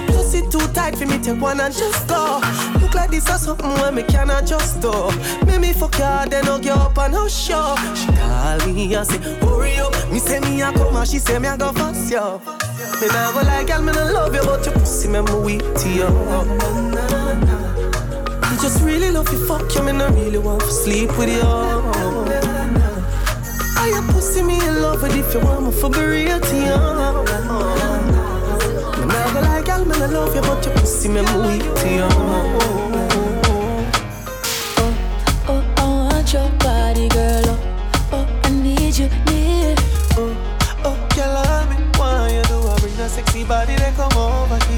Plus 0.07 0.33
it 0.33 0.49
too 0.51 0.65
tight 0.73 0.97
for 0.97 1.05
me 1.05 1.19
take 1.19 1.39
one 1.39 1.59
and 1.59 1.73
just 1.73 2.07
go. 2.07 2.41
Look 2.81 2.95
like 2.95 3.11
this 3.11 3.29
or 3.29 3.37
something 3.37 3.69
where 3.79 3.91
me 3.91 4.03
cannot 4.03 4.45
just 4.45 4.81
do. 4.81 4.91
Make 5.45 5.61
me 5.61 5.73
fuck 5.73 5.93
you, 5.99 6.29
then 6.29 6.45
hug 6.45 6.65
you 6.65 6.71
up 6.71 6.97
and 6.97 7.13
no 7.13 7.27
show. 7.27 7.75
She 7.95 8.07
call 8.07 8.57
me 8.73 8.95
and 8.95 9.07
say 9.07 9.19
hurry 9.41 9.75
up. 9.77 9.93
Me 10.11 10.19
say 10.19 10.39
me 10.39 10.61
a 10.61 10.71
come 10.73 10.95
and 10.95 11.07
she 11.07 11.19
say 11.19 11.37
me 11.39 11.47
a 11.47 11.57
go 11.57 11.71
fast 11.73 12.09
you. 12.11 12.41
Me 13.01 13.07
nah 13.07 13.31
go 13.33 13.41
like 13.41 13.67
girl, 13.67 13.81
me 13.81 13.91
no 13.91 14.11
love 14.11 14.33
you, 14.33 14.41
but 14.41 14.65
your 14.65 14.73
pussy 14.75 15.07
me 15.09 15.21
me 15.21 15.33
weak 15.45 15.61
to 15.75 15.89
you. 15.89 17.74
I 18.55 18.57
just 18.61 18.81
really 18.85 19.11
love 19.11 19.29
you, 19.33 19.45
fuck 19.45 19.75
you, 19.75 19.83
me 19.83 19.91
no 19.91 20.07
really 20.11 20.37
want 20.37 20.61
to 20.61 20.71
sleep 20.71 21.17
with 21.17 21.27
you. 21.27 21.41
I 23.77 23.89
your 23.89 24.01
pussy 24.13 24.41
me 24.41 24.65
in 24.65 24.81
love 24.81 25.01
with 25.01 25.13
if 25.13 25.33
you 25.33 25.41
want 25.41 25.65
me 25.65 25.71
for 25.73 25.89
be 25.89 25.99
real 25.99 26.39
to 26.39 26.55
you. 26.55 26.77
Me 28.97 29.05
nah 29.11 29.33
go 29.33 29.41
like 29.41 29.65
girl, 29.65 29.83
me 29.83 29.99
no 29.99 30.07
love 30.07 30.33
you, 30.33 30.41
but 30.41 30.63
your 30.65 30.73
pussy 30.75 31.09
me 31.09 31.19
weak 31.19 31.63
to 31.63 31.89
you. 31.95 32.07
Oh, 34.77 34.93
oh, 35.49 35.63
I 35.75 35.79
want 35.83 36.31
your 36.31 36.49
body, 36.59 37.09
girl. 37.09 37.43
Oh, 37.49 37.59
oh, 38.13 38.39
I 38.45 38.49
need 38.51 38.97
you 38.97 39.09
near. 39.25 39.75
Oh, 40.15 40.31
oh, 40.85 41.07
girl, 41.13 41.35
I 41.35 41.65
me 41.69 41.75
why 41.97 42.29
you 42.33 42.43
do 42.43 42.65
I 42.69 42.79
bring 42.79 42.95
that 42.95 43.11
sexy 43.11 43.43
body 43.43 43.75
then 43.75 43.93
come 43.95 44.13
over 44.13 44.63
here. 44.67 44.74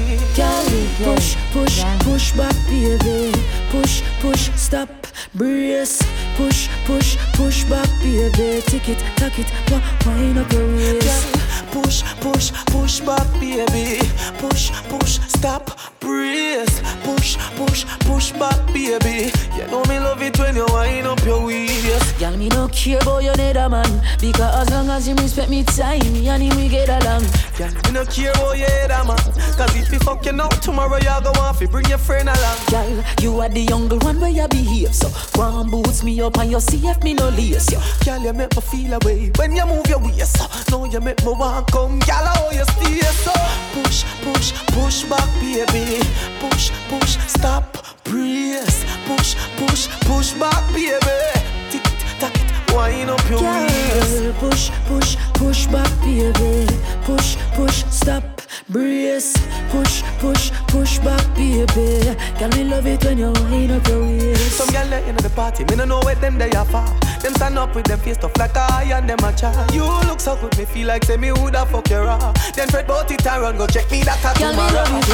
Push, 1.52 1.82
push, 2.00 2.32
back, 2.32 2.54
baby. 2.68 3.32
Push, 3.70 4.02
push, 4.20 4.50
stop, 4.54 4.88
brace. 5.34 5.98
Push, 6.36 6.68
push, 6.84 7.16
push 7.34 7.64
back, 7.64 7.88
baby. 8.00 8.60
Tick 8.66 8.88
it, 8.88 8.98
tack 9.16 9.38
it, 9.38 9.50
wind 10.06 10.38
up 10.38 10.52
your 10.52 10.66
waist. 10.76 11.34
Push, 11.72 12.02
push, 12.20 12.52
push 12.66 13.00
back, 13.00 13.26
baby. 13.40 13.98
Push, 14.38 14.70
push, 14.88 15.18
stop, 15.28 15.78
brace. 16.00 16.82
Push, 17.02 17.36
push, 17.56 17.84
push 18.00 18.32
back, 18.32 18.66
baby. 18.66 19.32
You 19.56 19.66
know 19.68 19.82
me 19.84 19.98
love 19.98 20.22
it 20.22 20.38
when 20.38 20.54
you 20.54 20.66
wind 20.70 21.06
up 21.06 21.24
your 21.24 21.46
waist. 21.46 22.18
Girl, 22.18 22.36
me 22.36 22.48
no 22.50 22.68
care 22.68 22.98
about 23.00 23.22
your 23.22 23.34
Because 24.20 24.66
as 24.66 24.70
long 24.70 24.90
as 24.90 25.06
you 25.06 25.14
respect 25.14 25.48
me 25.48 25.62
time 25.62 26.00
Me 26.12 26.28
and 26.28 26.42
him 26.42 26.56
we 26.56 26.68
get 26.68 26.88
along 26.88 27.22
Girl, 27.56 27.70
me 27.70 27.90
no 27.92 28.04
care 28.04 28.32
how 28.34 28.52
you 28.52 28.64
head, 28.64 28.90
man. 28.90 29.16
Cause 29.56 29.74
if 29.76 29.92
you 29.92 29.98
fuck 30.00 30.24
you 30.26 30.32
now, 30.32 30.48
tomorrow 30.48 30.96
you 30.96 31.04
go 31.22 31.30
off, 31.40 31.60
you 31.60 31.68
bring 31.68 31.86
your 31.86 31.98
friend 31.98 32.28
along. 32.28 32.58
Girl, 32.70 33.04
you 33.20 33.40
are 33.40 33.48
the 33.48 33.60
younger 33.60 33.96
one 33.98 34.20
where 34.20 34.30
you 34.30 34.46
behave 34.48 34.94
So 34.94 35.08
go 35.34 35.60
and 35.60 35.70
boots 35.70 36.02
me 36.02 36.20
up 36.20 36.36
and 36.38 36.50
you 36.50 36.60
see 36.60 36.86
if 36.86 37.02
me 37.02 37.14
no 37.14 37.28
lace 37.30 37.70
you 37.72 37.78
Girl, 38.04 38.20
you 38.20 38.32
make 38.32 38.54
me 38.54 38.62
feel 38.62 38.94
away 38.94 39.32
when 39.36 39.54
you 39.56 39.66
move 39.66 39.86
your 39.88 39.98
waist. 39.98 40.36
So 40.36 40.78
now 40.78 40.84
you 40.84 41.00
make 41.00 41.24
me 41.24 41.32
want 41.32 41.70
come, 41.72 41.98
girl, 42.00 42.26
how 42.26 42.50
you 42.50 42.64
stay 42.64 43.00
so. 43.00 43.32
Push, 43.72 44.04
push, 44.22 44.52
push 44.68 45.04
back, 45.04 45.28
baby. 45.40 46.00
Push, 46.40 46.70
push, 46.88 47.18
stop, 47.26 47.76
brace. 48.04 48.84
Push, 49.06 49.34
push, 49.56 49.88
push 50.06 50.32
back, 50.34 50.66
baby. 50.72 50.98
Tick 51.70 51.82
tack 52.18 52.34
it, 52.34 52.57
wind 52.78 53.10
up 53.10 53.28
your 53.28 53.42
waist. 53.42 54.22
Girl, 54.22 54.32
push, 54.34 54.70
push, 54.86 55.16
push 55.34 55.66
back, 55.66 55.90
baby. 56.00 56.66
Push, 57.02 57.36
push, 57.54 57.84
stop, 57.90 58.24
brace. 58.68 59.34
Push, 59.70 60.02
push, 60.18 60.50
push 60.68 60.98
back, 61.00 61.22
baby. 61.34 62.16
Girl, 62.38 62.50
me 62.50 62.64
love 62.64 62.86
it 62.86 63.04
when 63.04 63.18
you 63.18 63.32
wind 63.50 63.72
up 63.72 63.86
your 63.88 64.02
waist. 64.02 64.56
Some 64.56 64.68
girl 64.68 64.88
there 64.88 65.04
in 65.08 65.16
the 65.16 65.30
party, 65.30 65.64
me 65.64 65.76
no 65.76 65.84
know 65.84 66.00
where 66.00 66.14
them 66.14 66.38
they 66.38 66.50
are 66.52 66.64
for. 66.64 66.84
Them 67.22 67.34
stand 67.34 67.58
up 67.58 67.74
with 67.74 67.86
them 67.86 67.98
face 67.98 68.16
tough 68.16 68.36
like 68.38 68.56
I 68.56 68.84
and 68.96 69.08
them 69.08 69.18
a 69.22 69.32
chat. 69.32 69.74
You 69.74 69.84
look 70.06 70.20
so 70.20 70.36
good, 70.36 70.56
me 70.56 70.64
feel 70.64 70.86
like 70.86 71.04
say 71.04 71.16
me 71.16 71.32
woulda 71.32 71.66
fuck 71.66 71.88
your 71.90 72.04
raw. 72.04 72.32
Then 72.54 72.68
fret 72.68 72.86
bout 72.86 73.10
it 73.10 73.26
and 73.26 73.42
run, 73.42 73.58
go 73.58 73.66
check 73.66 73.90
me 73.90 74.02
that 74.02 74.22
a 74.24 74.38
Girl, 74.38 74.52
me 74.52 74.66
love 74.76 74.94
it 74.94 75.08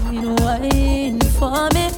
when 0.00 0.22
you 0.22 0.34
wine, 0.34 0.36
wine 0.36 1.20
for 1.38 1.68
me. 1.74 1.90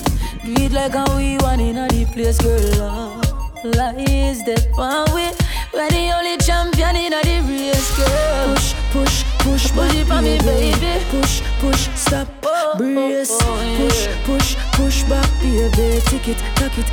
Do 0.45 0.63
it 0.65 0.73
like 0.73 0.93
how 0.93 1.17
we 1.17 1.37
want 1.39 1.61
in 1.61 1.77
the 1.77 2.05
place, 2.13 2.39
girl. 2.39 3.22
Lies 3.65 4.43
that 4.43 4.67
one 4.75 5.07
way. 5.15 5.31
We're 5.73 5.89
the 5.89 6.11
only 6.19 6.37
champion 6.39 6.97
in 6.97 7.13
the 7.15 7.23
race, 7.47 7.97
girl. 7.97 8.55
Push, 8.57 8.75
push, 8.91 9.23
push, 9.39 9.71
push 9.71 9.95
it 9.95 10.07
for 10.09 10.21
me, 10.21 10.37
baby. 10.43 10.99
Push, 11.11 11.43
push, 11.61 11.89
stop, 11.95 12.27
oh, 12.43 12.73
oh, 12.75 12.79
brace. 12.79 13.31
Oh, 13.31 13.63
push, 13.79 14.09
push, 14.27 14.57
push 14.75 15.03
back, 15.05 15.31
baby. 15.39 16.03
Tick 16.11 16.27
it, 16.27 16.39
tack 16.59 16.77
it, 16.77 16.91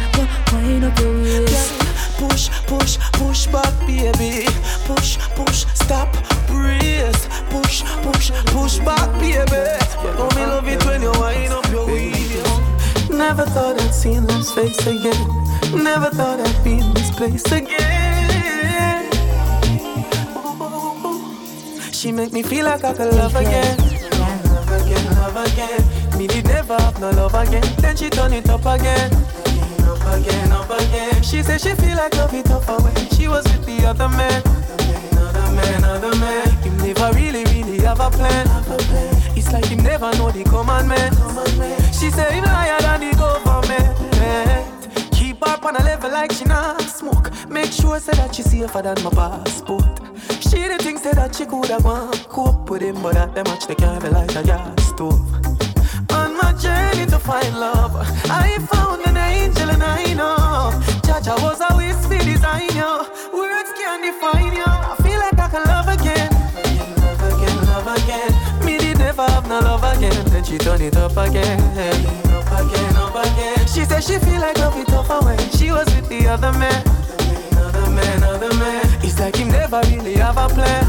wind 0.54 0.86
up 0.86 0.94
your 1.00 1.12
waist. 1.24 1.74
Push, 2.22 2.50
push, 2.68 3.00
push 3.14 3.48
back, 3.48 3.74
baby. 3.88 4.46
Push, 4.86 5.18
push, 5.34 5.66
stop, 5.74 6.14
brace. 6.46 7.26
Push, 7.50 7.82
push, 8.06 8.30
push 8.54 8.78
back, 8.86 9.10
baby. 9.18 9.66
You 10.06 10.14
know 10.14 10.30
me 10.38 10.46
love 10.46 10.68
it 10.68 10.86
when 10.86 11.02
you 11.02 11.12
wind 11.18 11.52
up 11.52 11.66
your 11.72 11.88
waist. 11.88 13.10
Never 13.10 13.46
thought 13.46 13.82
I'd 13.82 13.92
see 13.92 14.20
love's 14.20 14.54
face 14.54 14.86
again. 14.86 15.49
Never 15.74 16.10
thought 16.10 16.40
I'd 16.40 16.64
be 16.64 16.80
in 16.80 16.94
this 16.94 17.12
place 17.12 17.46
again. 17.52 19.12
She 21.92 22.12
make 22.12 22.34
me 22.34 22.42
feel 22.42 22.66
like 22.66 22.84
I 22.84 22.94
could 22.94 23.14
love 23.14 23.36
again. 23.36 23.78
Love 23.78 24.72
again, 24.72 25.16
love 25.16 25.36
again. 25.36 26.18
Me 26.18 26.28
did 26.28 26.46
never 26.46 26.76
have 26.76 27.00
no 27.00 27.12
love 27.12 27.36
again. 27.36 27.64
Then 27.78 27.96
she 27.96 28.10
turn 28.10 28.34
it 28.34 28.50
up 28.50 28.66
again. 28.66 29.14
Up 29.84 30.02
again, 30.18 30.52
up 30.52 30.70
again. 30.70 31.22
She 31.22 31.44
said 31.44 31.62
she 31.62 31.76
feel 31.76 31.98
like 31.98 32.16
love 32.16 32.34
it 32.34 32.50
off 32.50 32.68
away. 32.68 32.94
She 33.16 33.28
was 33.28 33.44
with 33.46 33.66
the 33.66 33.86
other 33.86 34.10
man. 34.10 34.42
Other 35.18 35.52
man, 35.54 35.84
other 35.84 36.16
man. 36.18 36.50
Him 36.64 36.78
never 36.78 37.12
really, 37.14 37.44
really 37.46 37.80
have 37.82 38.00
a 38.00 38.10
plan. 38.10 38.48
It's 39.36 39.52
like 39.54 39.66
him 39.66 39.84
never 39.84 40.12
know 40.18 40.32
the 40.32 40.44
commandment. 40.46 41.14
She 41.94 42.10
say 42.10 42.34
him 42.34 42.46
higher 42.46 42.80
than 42.82 42.99
on 45.70 45.76
a 45.76 45.84
level 45.84 46.10
like 46.12 46.32
she 46.32 46.46
not 46.46 46.82
smoke. 46.82 47.30
Make 47.48 47.72
sure 47.72 48.00
say 48.00 48.14
that 48.14 48.34
she 48.34 48.42
safer 48.42 48.82
than 48.82 49.04
my 49.04 49.12
passport. 49.12 50.00
She 50.42 50.68
the 50.68 50.78
thing 50.80 50.98
say 50.98 51.14
that 51.14 51.36
she 51.36 51.46
coulda 51.46 51.80
gone 51.84 52.12
cope 52.28 52.70
with 52.72 52.82
him, 52.82 53.02
but 53.04 53.16
at 53.16 53.36
the 53.36 53.44
match 53.44 53.68
they 53.68 53.76
can't 53.76 54.04
like 54.12 54.36
a 54.36 54.44
gas 54.44 54.84
stove. 54.90 55.22
On 56.12 56.36
my 56.42 56.54
journey 56.54 57.06
to 57.06 57.20
find 57.20 57.60
love, 57.60 57.94
I 58.46 58.58
found 58.72 59.06
an 59.06 59.18
angel 59.18 59.70
and 59.70 59.84
I 59.84 60.14
know 60.14 60.72
Jaja 61.06 61.36
was 61.44 61.62
always 61.62 61.98
be 62.08 62.18
design. 62.18 62.68
Words 63.32 63.72
can't 63.78 64.02
define 64.04 64.54
you. 64.54 64.66
I 64.66 64.96
feel 65.04 65.20
like 65.20 65.38
I 65.38 65.50
can 65.54 65.64
love 65.66 65.88
again, 65.88 65.99
no 69.50 69.60
love 69.62 69.84
again, 69.84 70.26
then 70.26 70.44
she 70.44 70.60
turn 70.60 70.80
it 70.80 70.96
up 70.96 71.18
again, 71.18 71.60
up 72.30 72.46
again, 72.54 72.96
up 72.96 73.16
again. 73.16 73.58
She 73.66 73.84
said 73.84 74.04
she 74.04 74.20
feel 74.20 74.40
like 74.40 74.60
love 74.60 74.78
it 74.78 74.94
off 74.94 75.10
away. 75.10 75.38
She 75.58 75.72
was 75.72 75.88
with 75.96 76.08
the 76.08 76.28
other 76.28 76.54
man, 76.54 76.84
other 77.58 77.90
man, 77.90 78.24
other 78.24 78.54
man. 78.58 78.86
It's 79.02 79.20
like 79.20 79.36
him 79.36 79.48
never 79.48 79.82
really 79.90 80.14
have 80.18 80.38
a 80.38 80.48
plan. 80.50 80.86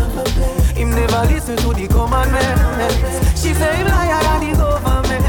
Him 0.77 0.91
never 0.91 1.25
listen 1.33 1.57
to 1.57 1.73
the 1.73 1.89
commandments. 1.89 3.41
She 3.41 3.55
say 3.55 3.77
him 3.77 3.87
liar 3.89 4.23
than 4.29 4.51
the 4.51 4.57
government. 4.59 5.25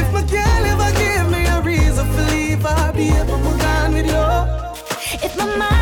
If 0.00 0.10
my 0.14 0.22
girl 0.22 0.64
ever 0.72 0.90
give 0.96 1.30
me 1.30 1.44
a 1.44 1.60
reason 1.60 2.06
to 2.08 2.22
leave, 2.32 2.64
I'll 2.64 2.92
be 2.94 3.10
able 3.10 3.36
to 3.36 3.92
with 3.92 4.06
you. 4.06 5.26
If 5.26 5.36
my 5.36 5.44
mind 5.56 5.81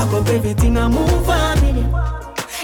We 0.00 0.06
pack 0.06 0.14
up 0.14 0.28
everything 0.28 0.76
and 0.78 0.94
move 0.94 1.28
on. 1.28 1.58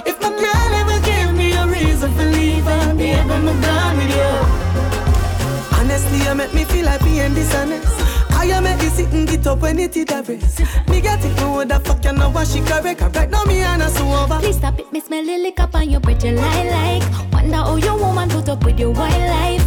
If 0.06 0.20
my 0.22 0.30
girl 0.30 0.72
ever 0.80 1.04
give 1.04 1.34
me 1.34 1.52
a 1.52 1.66
reason 1.66 2.10
for 2.14 2.24
leaving, 2.24 2.96
baby, 2.96 3.12
I'm 3.12 3.60
gone 3.60 3.96
with 3.98 4.10
you. 4.10 5.78
Honestly, 5.78 6.18
you 6.24 6.34
make 6.34 6.54
me 6.54 6.64
feel 6.64 6.86
like 6.86 7.04
being 7.04 7.34
dishonest. 7.34 7.86
I 8.30 8.60
make 8.60 8.80
you 8.80 8.88
sit 8.88 9.12
and 9.12 9.28
get 9.28 9.46
up 9.46 9.58
when 9.58 9.78
it 9.78 9.94
hit 9.94 10.12
a 10.12 10.22
race. 10.22 10.60
Me 10.88 11.02
get 11.02 11.22
it, 11.24 11.36
no 11.36 11.62
the 11.62 11.78
fuck 11.80 12.02
you 12.04 12.12
know 12.12 12.30
what 12.30 12.48
she 12.48 12.60
correct. 12.60 13.02
Right 13.14 13.28
now, 13.28 13.44
me 13.44 13.60
and 13.60 13.82
I 13.82 13.88
so 13.88 14.06
over. 14.06 14.38
Please 14.38 14.56
stop 14.56 14.78
it, 14.78 14.90
me 14.90 15.00
smell 15.00 15.24
the 15.24 15.36
lick 15.36 15.60
up 15.60 15.74
on 15.74 15.90
your 15.90 16.00
pretty 16.00 16.32
lie 16.32 16.68
like. 16.70 17.32
Wonder 17.32 17.56
how 17.56 17.76
your 17.76 17.98
woman 17.98 18.30
put 18.30 18.48
up 18.48 18.64
with 18.64 18.78
your 18.78 18.92
wildlife. 18.92 19.66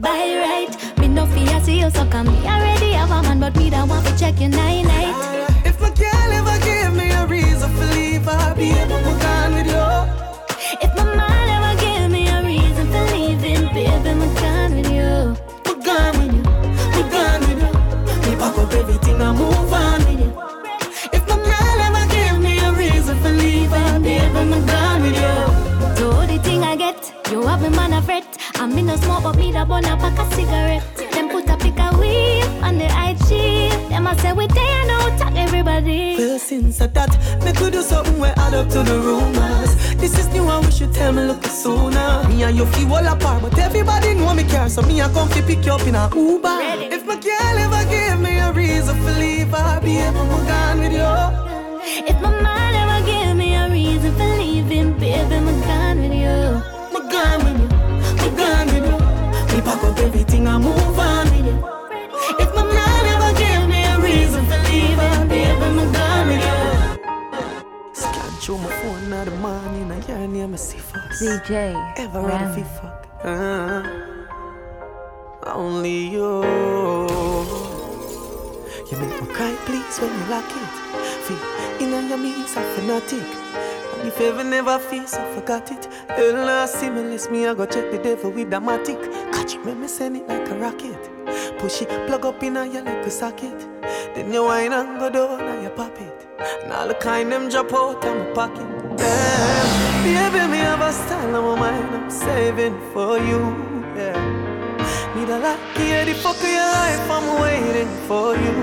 By 0.00 0.08
right, 0.10 0.98
me 0.98 1.08
no 1.08 1.26
fear 1.26 1.60
see 1.62 1.78
you 1.78 1.90
so 1.90 2.06
come 2.06 2.26
me 2.26 2.46
I 2.46 2.60
already 2.60 2.92
have 2.92 3.10
a 3.10 3.22
man, 3.22 3.38
but 3.38 3.54
me 3.56 3.70
don't 3.70 3.88
want 3.88 4.04
to 4.06 4.18
check 4.18 4.40
your 4.40 4.50
night 4.50 4.82
night. 4.82 5.53
I'll 8.34 8.54
be 8.56 8.70
able 8.70 9.00
to 9.06 9.12
with. 9.22 9.82
If 10.84 10.90
my 10.96 11.04
mind 11.04 11.50
ever 11.56 11.74
give 11.80 12.10
me 12.10 12.28
a 12.28 12.42
reason 12.42 12.86
for 12.92 13.04
leaving, 13.14 13.66
baby, 13.74 14.12
with 14.74 14.90
you. 14.98 15.36
With 15.66 15.86
you. 15.86 16.42
With 16.96 17.12
you. 18.28 18.38
Pack 18.38 18.58
up 18.58 18.72
everything 18.74 19.20
and 19.20 19.38
move 19.38 19.72
on. 19.72 20.00
If 21.16 21.22
my 21.28 21.36
girl 21.48 21.78
ever 21.86 22.04
give 22.12 22.38
me 22.40 22.58
a 22.58 22.72
reason 22.72 23.16
for 23.22 23.30
leaving, 23.30 24.02
baby, 24.02 24.42
with 25.02 25.16
you. 25.22 25.34
The 26.26 26.40
thing 26.42 26.62
I 26.62 26.76
get, 26.76 27.12
you 27.30 27.42
have 27.46 27.62
man 27.70 28.02
fret. 28.02 28.26
I 28.56 28.66
no 28.82 28.96
smoke, 28.96 29.22
but 29.22 29.36
me 29.36 29.52
da 29.52 29.64
pack 29.96 30.18
a 30.18 30.34
cigarette. 30.34 30.84
Them 31.12 31.28
put 31.28 31.48
a 31.48 31.56
a 31.78 31.90
on 32.62 32.78
the 32.78 32.86
IG. 32.86 33.72
A 33.92 34.16
say 34.20 34.32
we 34.32 34.46
there 34.48 34.86
now, 34.86 35.16
tag 35.16 35.36
everybody. 35.36 36.16
Since 36.54 36.82
I 36.82 36.86
that, 36.86 37.10
me 37.44 37.50
could 37.52 37.72
do 37.72 37.82
something 37.82 38.16
we 38.20 38.28
add 38.28 38.54
up 38.54 38.68
to 38.68 38.84
the 38.84 38.96
rumors. 39.00 39.74
This 39.96 40.16
is 40.16 40.28
new 40.28 40.48
and 40.48 40.64
we 40.64 40.70
should 40.70 40.94
tell 40.94 41.12
me 41.12 41.24
look 41.24 41.44
sooner. 41.46 42.28
Me 42.28 42.44
and 42.44 42.56
you 42.56 42.64
feel 42.66 42.94
all 42.94 43.04
apart, 43.04 43.42
but 43.42 43.58
everybody 43.58 44.14
know 44.14 44.32
me 44.34 44.44
care, 44.44 44.68
so 44.68 44.80
me 44.82 45.02
I 45.02 45.12
come 45.12 45.28
fi 45.30 45.40
pick 45.40 45.66
you 45.66 45.72
up 45.72 45.84
in 45.84 45.96
a 45.96 46.08
Uber. 46.14 46.58
If 46.94 47.04
my 47.06 47.16
girl 47.16 47.58
ever 47.58 47.90
give 47.90 48.20
me 48.20 48.38
a 48.38 48.52
reason 48.52 48.94
for 49.02 49.18
leave, 49.18 49.52
I'll 49.52 49.80
be 49.80 49.98
able 49.98 50.26
to 50.26 50.52
on 50.62 50.78
with 50.78 50.92
you. 50.92 51.14
If 52.06 52.22
my 52.22 52.30
mind 52.40 52.76
ever 52.82 53.04
give 53.04 53.36
me 53.36 53.56
a 53.56 53.68
reason 53.68 54.14
for 54.14 54.36
leaving, 54.38 54.92
baby, 54.92 55.34
I'm 55.34 55.60
gone 55.62 55.83
DJ 71.24 71.74
Ever 71.96 72.20
ready 72.20 72.44
fi 72.52 72.62
fuck? 72.76 73.08
Uh, 73.24 73.82
only 75.46 76.08
you. 76.08 76.42
You 78.90 78.98
make 78.98 79.22
me 79.22 79.26
cry, 79.32 79.56
please, 79.64 79.98
when 80.00 80.12
you 80.12 80.26
lock 80.28 80.44
it. 80.44 80.74
Feel 81.24 81.94
in 81.94 82.08
your 82.10 82.18
knees, 82.18 82.54
I 82.54 82.62
fanatic. 82.74 83.24
And 83.94 84.06
if 84.06 84.20
ever 84.20 84.44
never 84.44 84.78
feel 84.78 85.06
so 85.06 85.24
forgot 85.32 85.72
it. 85.72 85.88
Hell, 86.10 86.34
nah, 86.34 86.66
stimulus 86.66 87.30
me, 87.30 87.38
me 87.38 87.46
I 87.46 87.54
go 87.54 87.64
check 87.64 87.90
the 87.90 87.96
devil 87.96 88.30
with 88.30 88.50
the 88.50 88.60
matic. 88.60 89.00
Catch 89.32 89.54
it, 89.54 89.64
make 89.64 89.78
me 89.78 89.88
send 89.88 90.18
it 90.18 90.28
like 90.28 90.46
a 90.50 90.54
rocket. 90.56 91.02
Push 91.58 91.80
it, 91.80 92.06
plug 92.06 92.26
up 92.26 92.42
in 92.42 92.56
your 92.56 92.82
like 92.82 93.06
a 93.06 93.10
socket. 93.10 93.58
Then 94.14 94.30
you 94.30 94.44
wine 94.44 94.74
and 94.74 94.98
go 94.98 95.08
down 95.08 95.40
and 95.40 95.62
you 95.62 95.70
pop 95.70 95.98
it. 95.98 96.28
And 96.64 96.70
all 96.70 96.86
the 96.86 96.94
kind 96.94 97.32
them 97.32 97.48
drop 97.48 97.72
out 97.72 98.04
of 98.04 98.14
my 98.14 98.32
pocket. 98.34 98.96
Damn, 98.98 99.53
baby, 100.04 100.42
me 100.52 100.58
have 100.58 100.80
a 100.80 100.92
style 100.92 101.42
my 101.42 101.58
mind. 101.58 101.94
I'm 101.96 102.10
saving 102.10 102.78
for 102.92 103.18
you. 103.18 103.40
Yeah. 103.96 104.44
Need 105.14 105.28
a 105.28 105.38
lucky 105.38 105.84
yeah, 105.84 106.04
the 106.04 106.14
fuck 106.14 106.36
of 106.36 106.42
your 106.42 106.58
life, 106.58 107.08
I'm 107.08 107.40
waiting 107.40 107.92
for 108.08 108.34
you, 108.34 108.54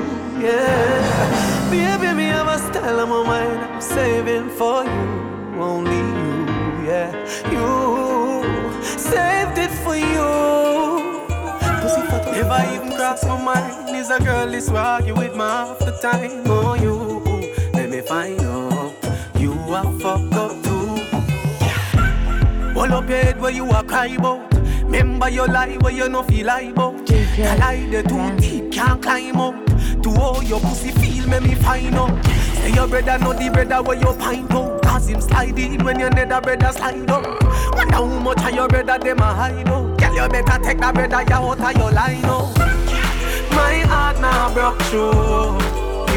yeah. 0.44 1.72
Baby, 1.72 2.14
me 2.14 2.26
have 2.26 2.48
a 2.48 2.58
style 2.60 3.08
my 3.08 3.24
mind, 3.26 3.60
I'm 3.72 3.80
saving 3.80 4.50
for 4.50 4.84
you, 4.84 5.62
only 5.62 5.96
you, 5.96 6.86
yeah. 6.86 7.10
You 7.50 8.44
saved 8.84 9.58
it 9.58 9.72
for 9.84 9.96
you. 9.96 10.28
Pussy 11.82 12.02
fat 12.12 12.28
Never 12.34 12.62
even 12.76 12.98
cross 12.98 13.24
my 13.24 13.42
mind, 13.42 13.96
is 13.96 14.10
a 14.10 14.20
girl 14.20 14.52
who 14.52 14.76
argue 14.76 15.16
with 15.16 15.32
me 15.32 15.40
half 15.40 15.80
the 15.80 15.98
time. 16.02 16.44
Oh, 16.48 16.74
you, 16.74 16.96
let 17.74 17.90
me 17.90 18.02
find 18.02 18.42
out, 18.42 18.94
you 19.40 19.54
are 19.54 20.00
fucked. 20.02 20.41
Hold 22.82 22.94
up 22.94 23.10
your 23.10 23.18
head 23.20 23.40
where 23.40 23.52
you 23.52 23.70
are 23.70 23.84
cry 23.84 24.08
about. 24.08 24.52
Remember 24.86 25.30
your 25.30 25.46
lie 25.46 25.78
where 25.82 25.94
you 25.94 26.10
no 26.10 26.24
feel 26.24 26.48
lie 26.48 26.62
about. 26.62 27.06
The 27.06 27.56
lie 27.60 27.86
they 27.92 28.02
too 28.02 28.36
deep, 28.38 28.72
can't 28.72 29.00
climb 29.00 29.40
up. 29.40 29.54
To 30.02 30.10
all 30.20 30.42
your 30.42 30.60
pussy 30.60 30.90
feel, 30.90 31.28
me 31.28 31.40
me 31.42 31.54
find 31.54 31.94
out. 31.94 32.26
Say 32.26 32.72
your 32.74 32.88
brother 32.88 33.20
know 33.20 33.34
the 33.34 33.52
brother 33.52 33.84
where 33.84 34.00
you 34.00 34.12
pint 34.18 34.50
out. 34.50 34.82
Cause 34.82 35.08
him 35.08 35.22
slide 35.22 35.60
in 35.60 35.84
when 35.86 36.00
your 36.00 36.10
nether 36.10 36.42
brother 36.42 36.72
slide 36.72 37.08
up. 37.12 37.24
Wonder 37.76 37.94
how 37.94 38.06
much 38.06 38.44
of 38.44 38.56
your 38.56 38.68
brother 38.68 38.98
them 38.98 39.20
a 39.20 39.32
hide 39.32 39.70
out. 39.70 40.00
Girl, 40.00 40.16
you 40.16 40.30
better 40.30 40.64
take 40.64 40.80
that 40.80 40.96
brother 40.96 41.22
you 41.22 41.36
out 41.36 41.60
of 41.60 41.78
your 41.78 41.92
line 41.92 42.26
out. 42.26 42.58
My 43.52 43.78
heart 43.86 44.20
now 44.20 44.52
broke 44.56 44.82
through 44.90 45.60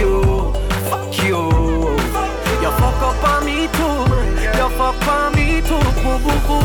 you. 0.00 0.50
Fuck 0.88 1.24
you. 1.24 1.42
You 2.62 2.70
fuck 2.70 3.02
up 3.02 3.24
on 3.28 3.44
me. 3.44 3.73
Fuck 5.04 5.34
me 5.36 5.60
too. 5.60 5.78
Boo 6.02 6.18
boo 6.24 6.38
boo. 6.46 6.60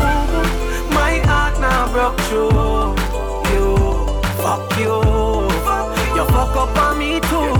My 0.94 1.18
heart 1.24 1.60
now 1.60 1.92
broke 1.92 2.18
through 2.28 2.96
you. 3.52 3.76
Fuck 4.42 4.78
you. 4.78 5.50
You 6.16 6.24
fuck 6.26 6.56
up 6.56 6.76
on 6.76 6.98
me 6.98 7.20
too. 7.20 7.50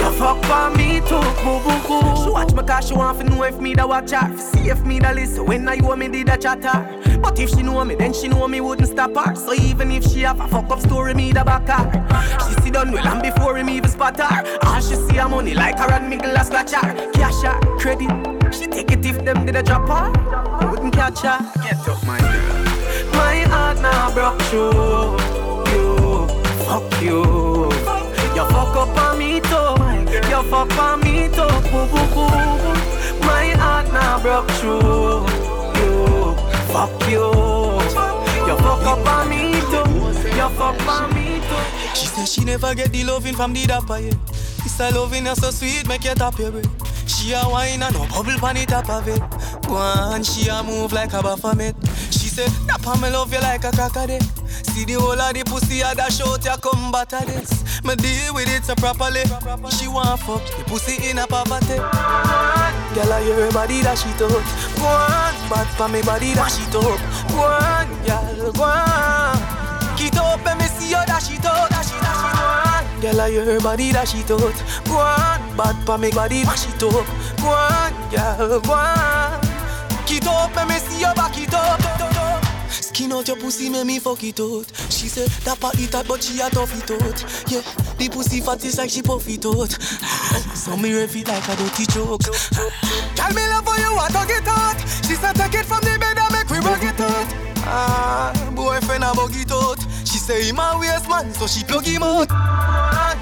You 0.00 0.10
fuck 0.12 0.44
on 0.50 0.76
me 0.76 1.00
too. 1.00 1.20
Boo 1.42 1.60
boo 1.64 1.78
boo. 1.86 2.24
She 2.24 2.30
watch 2.30 2.52
me 2.52 2.62
cause 2.62 2.88
she 2.88 2.94
want 2.94 3.18
to 3.18 3.24
know 3.24 3.42
if 3.44 3.60
me 3.60 3.74
da 3.74 3.86
watch 3.86 4.10
her. 4.10 4.36
See 4.36 4.68
if 4.68 4.84
me 4.84 4.98
da 4.98 5.12
listen 5.12 5.46
when 5.46 5.68
I 5.68 5.74
you 5.74 5.96
me 5.96 6.08
did 6.08 6.28
a 6.28 6.36
chatter. 6.36 7.00
But 7.20 7.38
if 7.38 7.50
she 7.50 7.62
know 7.62 7.84
me, 7.84 7.94
then 7.94 8.12
she 8.12 8.28
know 8.28 8.46
me 8.48 8.60
wouldn't 8.60 8.88
stop 8.88 9.14
her. 9.16 9.34
So 9.34 9.54
even 9.54 9.90
if 9.90 10.04
she 10.04 10.20
have 10.20 10.40
a 10.40 10.48
fuck 10.48 10.70
up 10.70 10.80
story, 10.80 11.14
me 11.14 11.32
da 11.32 11.44
back 11.44 11.68
her. 11.68 12.38
She 12.46 12.60
see 12.62 12.70
done 12.70 12.92
well 12.92 13.06
and 13.06 13.22
before 13.22 13.56
him 13.56 13.68
even 13.70 13.88
spot 13.90 14.18
her. 14.20 14.58
All 14.64 14.80
she 14.80 14.96
see 14.96 15.16
her 15.16 15.28
money 15.28 15.54
like 15.54 15.78
her 15.78 15.90
and 15.90 16.10
me 16.10 16.16
glass 16.16 16.48
scratch 16.48 16.72
her. 16.72 17.12
Cash 17.12 17.42
her, 17.42 17.58
credit. 17.78 18.33
She 19.54 19.60
take 19.60 19.68
it 19.68 19.84
if 19.84 19.86
them 19.86 19.86
a 19.86 19.86
drop 19.86 19.88
her, 19.88 20.66
I 20.66 20.70
wouldn't 20.70 20.94
catch 20.94 21.20
her. 21.20 21.38
Get 21.62 21.88
up, 21.88 22.04
my 22.04 22.18
girl. 22.18 22.64
My 23.12 23.36
heart 23.46 23.80
now 23.80 24.12
broke 24.12 24.42
through 24.50 25.18
you. 25.70 26.26
Fuck 26.66 27.02
you. 27.02 27.22
You 28.34 28.44
fuck 28.50 28.74
up 28.74 28.98
on 28.98 29.18
me 29.18 29.40
too. 29.40 29.74
You 30.28 30.42
fuck 30.50 30.76
on 30.78 31.00
me 31.00 31.28
too. 31.28 31.46
Boo, 31.70 31.86
boo, 31.86 32.06
boo. 32.14 32.28
My 33.26 33.54
heart 33.56 33.86
now 33.92 34.18
broke 34.20 34.50
through 34.58 35.26
you. 35.78 36.34
Fuck 36.72 37.08
you. 37.08 37.30
You 38.46 38.56
fuck 38.58 38.84
up 38.84 39.06
on 39.06 39.28
me 39.28 39.52
too. 39.70 39.86
You 40.34 40.48
fuck 40.58 40.88
on 40.88 41.14
me 41.14 41.38
too. 41.38 41.94
She 41.94 42.06
said 42.06 42.28
she 42.28 42.44
never 42.44 42.74
get 42.74 42.90
the 42.90 43.04
loving 43.04 43.36
from 43.36 43.52
the 43.52 43.66
dapper 43.66 43.98
yet. 43.98 44.16
This 44.64 44.80
a 44.80 44.90
loving 44.90 45.26
is 45.26 45.38
so 45.40 45.50
sweet, 45.50 45.86
make 45.86 46.04
you 46.04 46.14
tap 46.14 46.38
your 46.38 46.50
breath. 46.50 47.08
She 47.08 47.32
a 47.32 47.48
wine 47.48 47.82
and 47.82 47.94
no 47.94 48.06
bubble 48.06 48.38
pan 48.38 48.56
the 48.56 48.66
top 48.66 48.88
of 48.88 49.08
it. 49.08 49.33
Go 49.66 49.76
on, 49.76 50.22
she 50.22 50.48
a 50.48 50.62
move 50.62 50.92
like 50.92 51.12
a 51.12 51.22
baphomet. 51.22 51.74
She 52.10 52.28
said, 52.28 52.50
Dapper 52.66 52.98
me 53.00 53.10
love 53.10 53.32
you 53.32 53.40
like 53.40 53.64
a 53.64 53.70
crocodile. 53.70 54.20
See 54.74 54.84
the 54.84 54.94
whole 54.94 55.20
of 55.20 55.34
the 55.34 55.44
pussy 55.44 55.80
a 55.80 55.94
dash 55.94 56.20
out, 56.20 56.44
ya 56.44 56.56
come 56.56 56.90
batter 56.90 57.24
this. 57.26 57.62
Me 57.84 57.94
deal 57.96 58.34
with 58.34 58.48
it 58.48 58.64
so 58.64 58.74
properly. 58.74 59.22
She 59.70 59.88
want 59.88 60.20
fuck 60.20 60.44
the 60.46 60.64
pussy 60.66 61.08
in 61.08 61.18
a 61.18 61.26
poverty. 61.26 61.76
Girl, 61.76 63.12
I 63.12 63.22
hear 63.22 63.46
her 63.46 63.52
body 63.52 63.82
that 63.82 63.98
she 63.98 64.10
talk. 64.18 64.42
Go 64.78 64.90
bad 65.50 65.68
for 65.76 65.88
me 65.88 66.02
body 66.02 66.34
that 66.34 66.50
she 66.50 66.64
talk. 66.70 66.98
Go 67.30 67.46
girl, 68.06 68.52
go 68.52 68.62
on. 68.62 69.38
Keep 69.96 70.16
up, 70.16 70.44
let 70.44 70.58
me 70.58 70.64
see 70.64 70.90
you 70.90 71.02
dash 71.06 71.30
it 71.30 71.44
out, 71.44 71.70
dash 71.70 71.94
it, 71.94 72.00
dash 72.02 72.24
it 72.26 72.38
out. 72.38 73.02
Girl, 73.02 73.20
I 73.20 73.30
hear 73.30 73.44
her 73.44 73.60
body 73.60 73.92
that 73.92 74.08
she 74.08 74.22
talk. 74.22 74.54
Go 74.86 74.98
bad 75.56 75.76
for 75.86 75.98
me 75.98 76.10
body 76.10 76.42
dash 76.42 76.66
it 76.66 76.82
up. 76.82 77.06
Go 77.38 77.54
girl, 78.10 78.60
go. 78.60 79.43
Keep 80.06 80.26
up, 80.26 80.54
let 80.54 80.68
me 80.68 80.74
see 80.74 81.00
you 81.00 81.14
back 81.14 81.36
it 81.38 81.54
up. 81.54 81.80
Skin 82.68 83.12
out 83.12 83.26
your 83.26 83.36
pussy, 83.36 83.68
make 83.70 83.86
me 83.86 83.98
fuck 83.98 84.22
it 84.22 84.38
out. 84.38 84.66
She 84.90 85.08
said 85.08 85.28
that 85.44 85.58
part 85.58 85.78
it 85.78 85.94
out, 85.94 86.06
but 86.06 86.22
she 86.22 86.40
a 86.40 86.50
tough 86.50 86.74
it 86.76 86.90
out. 86.90 87.50
Yeah, 87.50 87.62
the 87.96 88.08
pussy 88.08 88.40
fat 88.40 88.64
is 88.64 88.78
like 88.78 88.90
she 88.90 89.02
puff 89.02 89.28
it 89.28 89.44
out. 89.46 89.72
So 90.54 90.76
me 90.76 90.92
rev 90.92 91.16
it 91.16 91.28
like 91.28 91.48
a 91.48 91.56
dirty 91.56 91.86
joke. 91.86 92.22
Tell 93.16 93.32
me 93.32 93.48
love 93.48 93.64
for 93.64 93.76
you, 93.80 93.96
I 93.96 94.08
talk 94.10 94.30
it 94.30 94.46
out. 94.46 94.78
She 95.06 95.14
said 95.14 95.34
take 95.34 95.54
it 95.54 95.66
from 95.66 95.80
the 95.80 95.96
bed 95.98 96.18
and 96.18 96.32
make 96.32 96.50
we 96.50 96.58
rock 96.58 96.82
it 96.82 97.00
out. 97.00 97.34
Ah, 97.66 98.52
boyfriend 98.54 99.04
a 99.04 99.14
bug 99.14 99.34
it 99.34 99.50
out. 99.50 99.80
Say 100.24 100.48
him 100.48 100.58
a 100.58 100.78
waste 100.80 101.06
man, 101.06 101.30
so 101.34 101.46
she 101.46 101.62
plug 101.64 101.84
him 101.84 102.02
out. 102.02 102.28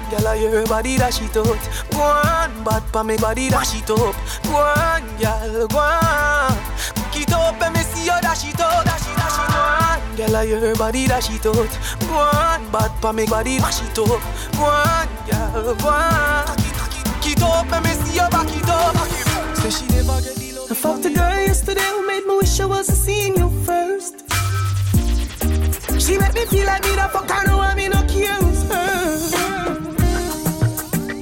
Girl, 0.09 0.25
I 0.25 0.37
hear 0.37 0.65
body 0.65 0.95
that 0.95 1.13
she 1.13 1.25
out. 1.25 1.59
Go 1.91 1.99
on, 1.99 2.63
bad 2.63 2.83
pa 2.93 3.03
me 3.03 3.17
body 3.17 3.49
that 3.49 3.67
she 3.67 3.83
up. 3.91 4.15
Go 4.47 4.55
on, 4.55 5.03
girl, 5.19 5.67
go 5.67 5.79
on. 5.79 6.55
Cook 6.95 7.19
it 7.19 7.33
up, 7.33 7.59
let 7.59 7.73
me 7.73 7.81
see 7.81 8.05
you 8.05 8.15
dash 8.23 8.47
it 8.47 8.57
out, 8.57 8.85
dash 8.85 9.03
it, 9.03 9.17
dash 9.19 9.35
it 9.35 9.51
out. 9.51 9.99
Girl, 10.15 10.33
I 10.33 10.45
hear 10.45 10.75
body 10.75 11.07
that 11.07 11.23
she 11.25 11.35
out. 11.43 11.67
Go 12.07 12.15
on, 12.15 12.71
bad 12.71 12.91
pa 13.01 13.11
me 13.11 13.25
body 13.25 13.57
dash 13.57 13.83
it 13.83 13.99
up. 13.99 14.23
Go 14.55 14.63
on, 14.63 15.07
girl, 15.27 15.75
go 15.75 15.89
on. 15.91 16.55
Cook 16.55 17.27
it, 17.27 17.35
it, 17.35 17.37
it 17.37 17.43
up, 17.43 17.69
let 17.69 17.83
me 17.83 17.91
see 17.99 18.15
you 18.15 18.29
back 18.31 18.47
it 18.47 18.69
up. 18.71 18.95
Say 19.59 19.71
she 19.75 19.85
never 19.91 20.23
get 20.23 20.39
the 20.39 20.55
love. 20.55 20.71
I 20.71 20.73
fucked 20.73 21.03
a 21.03 21.09
girl 21.09 21.35
yesterday 21.35 21.83
who 21.83 22.07
made 22.07 22.23
me 22.23 22.37
wish 22.37 22.61
I 22.61 22.65
wasn't 22.65 22.97
seeing 22.97 23.35
you 23.35 23.49
first. 23.65 24.22
She 26.03 26.17
make 26.17 26.33
me 26.33 26.45
feel 26.47 26.65
like 26.65 26.83
me 26.83 26.95
the 26.95 27.09
fuck 27.13 27.31
I 27.31 27.45
know 27.45 27.61
I 27.61 27.75
me 27.75 27.87
no 27.87 28.01
care 28.03 28.35
her. 28.35 29.77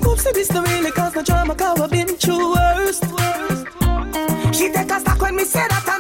Oopsie, 0.02 0.34
this 0.34 0.48
don't 0.48 0.68
really 0.70 0.90
cause 0.90 1.14
no 1.14 1.22
drama 1.22 1.54
cause 1.54 1.80
I've 1.80 1.92
been 1.92 2.08
through 2.08 2.56
worst. 2.56 3.04
She 4.56 4.72
take 4.72 4.90
a 4.90 5.00
stock 5.00 5.22
when 5.22 5.36
me 5.36 5.44
say 5.44 5.68
that 5.68 5.91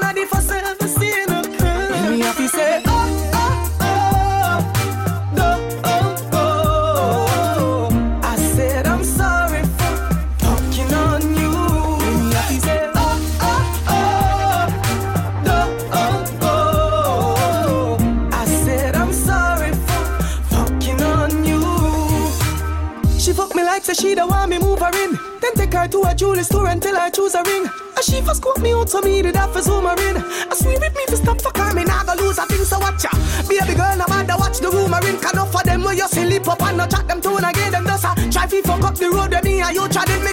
she 24.01 24.15
don't 24.15 24.29
want 24.29 24.49
me 24.49 24.57
move 24.57 24.79
her 24.79 24.91
in. 25.03 25.13
Then 25.39 25.53
take 25.53 25.73
her 25.73 25.87
to 25.87 26.03
a 26.03 26.15
jewelry 26.15 26.43
store 26.43 26.67
until 26.67 26.97
I 26.97 27.09
choose 27.11 27.35
a 27.35 27.43
ring. 27.43 27.65
And 27.65 28.03
she 28.03 28.21
first 28.21 28.41
scoop 28.41 28.59
me 28.59 28.73
out 28.73 28.89
so 28.89 28.99
me 29.01 29.21
did 29.21 29.35
that 29.35 29.53
for 29.53 29.61
zoom 29.61 29.85
her 29.85 29.95
in. 30.09 30.17
I 30.17 30.55
swear 30.55 30.79
with 30.79 30.95
me 30.95 31.05
to 31.07 31.17
stop 31.17 31.39
for 31.39 31.51
her, 31.55 31.73
me 31.73 31.83
nah 31.83 32.03
go 32.03 32.15
lose 32.15 32.39
a 32.39 32.45
thing 32.47 32.65
so 32.65 32.79
watch 32.79 33.03
ya. 33.03 33.11
Baby 33.47 33.75
girl, 33.75 33.97
matter 34.09 34.37
watch 34.37 34.57
the 34.57 34.71
her 34.71 35.07
in. 35.07 35.17
Can 35.21 35.45
for 35.45 35.63
them 35.63 35.83
where 35.83 35.93
you 35.93 36.07
see 36.07 36.25
lip 36.25 36.47
up 36.47 36.61
and 36.63 36.77
no 36.77 36.87
chat 36.87 37.07
them 37.07 37.21
tune 37.21 37.45
again. 37.45 37.71
Them 37.71 37.85
just 37.85 38.05
a 38.05 38.11
try 38.31 38.47
fi 38.47 38.61
fuck 38.61 38.83
up 38.83 38.95
the 38.95 39.09
road 39.09 39.29
with 39.29 39.43
me 39.43 39.61
and 39.61 39.75
you 39.75 39.87
try 39.87 40.05
to 40.05 40.19
me 40.25 40.30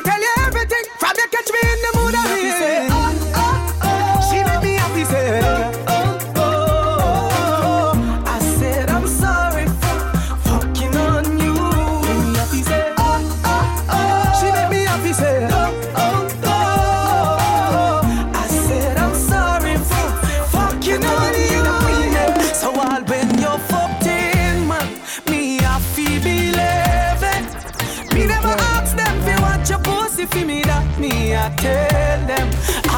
I 31.40 31.50
tell 31.50 32.26
them. 32.26 32.97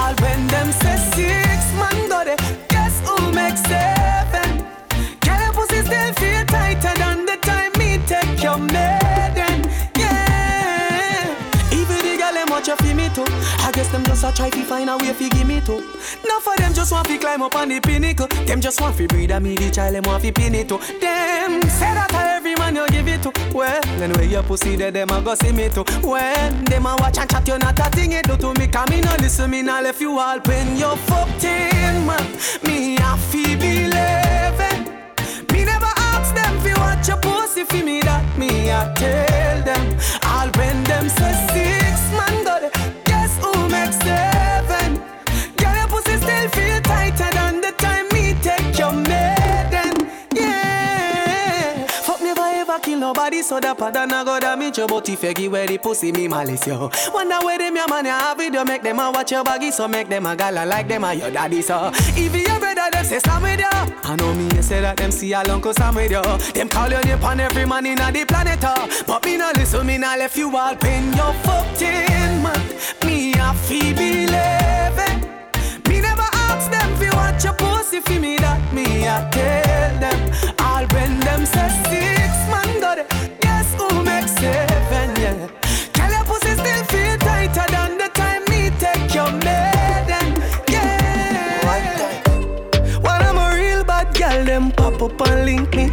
Them 14.00 14.14
just 14.14 14.24
a 14.24 14.32
try 14.32 14.50
fi 14.50 14.62
find 14.62 14.90
a 14.90 14.96
way 14.96 15.12
fi 15.12 15.28
give 15.28 15.46
me 15.46 15.60
too. 15.60 15.80
Now 16.26 16.40
for 16.40 16.56
them 16.56 16.72
just 16.72 16.92
want 16.92 17.06
fi 17.06 17.18
climb 17.18 17.42
up 17.42 17.54
on 17.54 17.68
the 17.68 17.80
pinnacle. 17.80 18.26
Them 18.46 18.60
just 18.60 18.80
want 18.80 18.96
fi 18.96 19.06
breed 19.06 19.30
a 19.30 19.40
me 19.40 19.54
the 19.54 19.70
child 19.70 19.94
them 19.94 20.04
want 20.04 20.22
fi 20.22 20.30
pin 20.30 20.54
it 20.54 20.68
to. 20.68 20.78
Them 20.78 21.62
say 21.62 21.92
that 21.92 22.12
a 22.12 22.36
every 22.36 22.54
man 22.54 22.76
you 22.76 22.88
give 22.88 23.08
it 23.08 23.22
to. 23.22 23.32
Well, 23.54 23.80
then 23.82 24.10
anyway 24.10 24.28
your 24.28 24.42
pussy 24.42 24.76
there 24.76 24.90
them 24.90 25.10
a 25.10 25.20
go 25.20 25.34
see 25.34 25.52
me 25.52 25.68
too. 25.68 25.84
When 26.02 26.64
them 26.64 26.86
a 26.86 26.96
watch 26.96 27.18
and 27.18 27.30
chat 27.30 27.46
you 27.46 27.58
not 27.58 27.78
a 27.78 27.90
thing 27.90 28.12
it 28.12 28.26
do 28.26 28.36
to 28.36 28.54
me. 28.58 28.66
Come 28.68 28.90
me 28.90 29.00
no 29.00 29.14
listen 29.18 29.50
me 29.50 29.62
no 29.62 29.80
left 29.80 30.00
you 30.00 30.18
all 30.18 30.38
when 30.40 30.76
you 30.76 30.96
fucked 30.96 31.44
in 31.44 32.06
man. 32.06 32.24
Me 32.64 32.96
a 32.96 33.16
fi 33.16 33.56
believe 33.56 34.60
it. 34.70 35.52
Me 35.52 35.64
never 35.64 35.92
ask 35.96 36.34
them 36.34 36.58
fi 36.60 36.72
watch 36.80 37.08
your 37.08 37.18
pussy 37.18 37.64
fi 37.64 37.82
me 37.82 38.00
that 38.02 38.38
me 38.38 38.70
I 38.70 38.92
tell 38.94 39.62
them. 39.62 39.98
I'll 40.22 40.50
when 40.52 40.82
them 40.84 41.08
say 41.08 41.32
six 41.52 42.00
man 42.12 42.44
go 42.44 42.60
there, 42.60 42.89
makes 43.70 43.96
seven? 43.98 44.96
Girl 45.56 45.74
your 45.76 45.88
pussy 45.88 46.16
still 46.16 46.48
feel 46.50 46.80
tighter 46.82 47.30
than 47.32 47.60
the 47.60 47.72
time 47.78 48.06
me 48.12 48.34
take 48.42 48.78
your 48.78 48.92
maiden. 48.92 50.08
Yeah. 50.34 51.86
Fuck 51.86 52.20
never 52.20 52.40
ever 52.42 52.78
kill 52.80 52.98
nobody 52.98 53.42
so 53.42 53.60
that 53.60 53.78
pattern 53.78 54.10
a 54.12 54.24
go 54.24 54.38
damage 54.40 54.78
your 54.78 54.88
body 54.88 55.12
if 55.12 55.22
you 55.22 55.34
give 55.34 55.52
where 55.52 55.66
the 55.66 55.78
pussy 55.78 56.12
me 56.12 56.28
malice 56.28 56.66
yo. 56.66 56.90
Wonder 57.12 57.38
where 57.44 57.58
them 57.58 57.76
your 57.76 57.88
man 57.88 58.04
have 58.06 58.36
video 58.36 58.64
make 58.64 58.82
them 58.82 58.98
a 58.98 59.10
watch 59.10 59.30
your 59.32 59.44
baggy 59.44 59.70
so 59.70 59.86
make 59.88 60.08
them 60.08 60.26
a 60.26 60.34
gala 60.36 60.66
like 60.66 60.88
them 60.88 61.04
a 61.04 61.14
your 61.14 61.30
daddy 61.30 61.62
so. 61.62 61.90
If 61.94 62.34
your 62.34 62.58
brother 62.58 62.90
them 62.90 63.04
say 63.04 63.18
Sam 63.20 63.42
with 63.42 63.60
you, 63.60 63.66
I 63.70 64.16
know 64.16 64.34
me 64.34 64.44
you 64.56 64.62
say 64.62 64.80
that 64.80 64.96
them 64.96 65.10
see 65.10 65.32
a 65.32 65.40
uncle 65.40 65.74
Sam 65.74 65.94
with 65.94 66.10
you. 66.10 66.22
Them 66.52 66.68
call 66.68 66.90
your 66.90 67.02
name 67.04 67.22
on 67.22 67.40
every 67.40 67.66
man 67.66 67.86
inna 67.86 68.10
the 68.10 68.24
planet 68.24 68.64
uh. 68.64 68.88
But 69.06 69.24
me 69.24 69.36
no 69.36 69.50
listen, 69.54 69.86
me 69.86 69.98
no 69.98 70.08
left 70.16 70.36
you 70.36 70.54
all 70.56 70.74
pen 70.76 71.12
your 71.16 71.32
fucked 71.44 71.82
in 71.82 72.42
man. 72.42 72.60
Me 73.06 73.29
a 73.40 73.54
fi 73.54 73.92
believe 73.92 75.00
it. 75.08 75.88
Me 75.88 76.00
never 76.00 76.28
ask 76.46 76.70
them 76.70 76.90
fi 76.96 77.08
watch 77.16 77.44
your 77.44 77.54
pussy 77.54 78.00
fi 78.00 78.18
me 78.18 78.36
that 78.38 78.60
me 78.72 79.08
I 79.08 79.28
tell 79.30 79.92
them. 80.04 80.20
All 80.58 80.84
when 80.94 81.18
them 81.20 81.46
say 81.46 81.68
six 81.88 82.32
man 82.52 82.80
go 82.80 82.94
there, 82.98 83.08
guess 83.40 83.68
who 83.78 83.88
makes 84.02 84.32
seven? 84.32 85.08
Yeah. 85.22 85.48
Girl 85.96 86.10
your 86.16 86.24
pussy 86.24 86.52
still 86.62 86.84
feel 86.92 87.16
tighter 87.18 87.66
than 87.74 87.98
the 87.98 88.08
time 88.14 88.44
me 88.50 88.70
take 88.78 89.14
your 89.14 89.30
maiden. 89.46 90.28
Yeah. 90.68 91.64
When 93.04 93.20
I'm 93.28 93.38
a 93.38 93.56
real 93.56 93.84
bad 93.84 94.14
girl, 94.14 94.44
them 94.44 94.70
pop 94.72 95.00
up 95.02 95.20
and 95.28 95.44
link 95.46 95.74
me. 95.74 95.86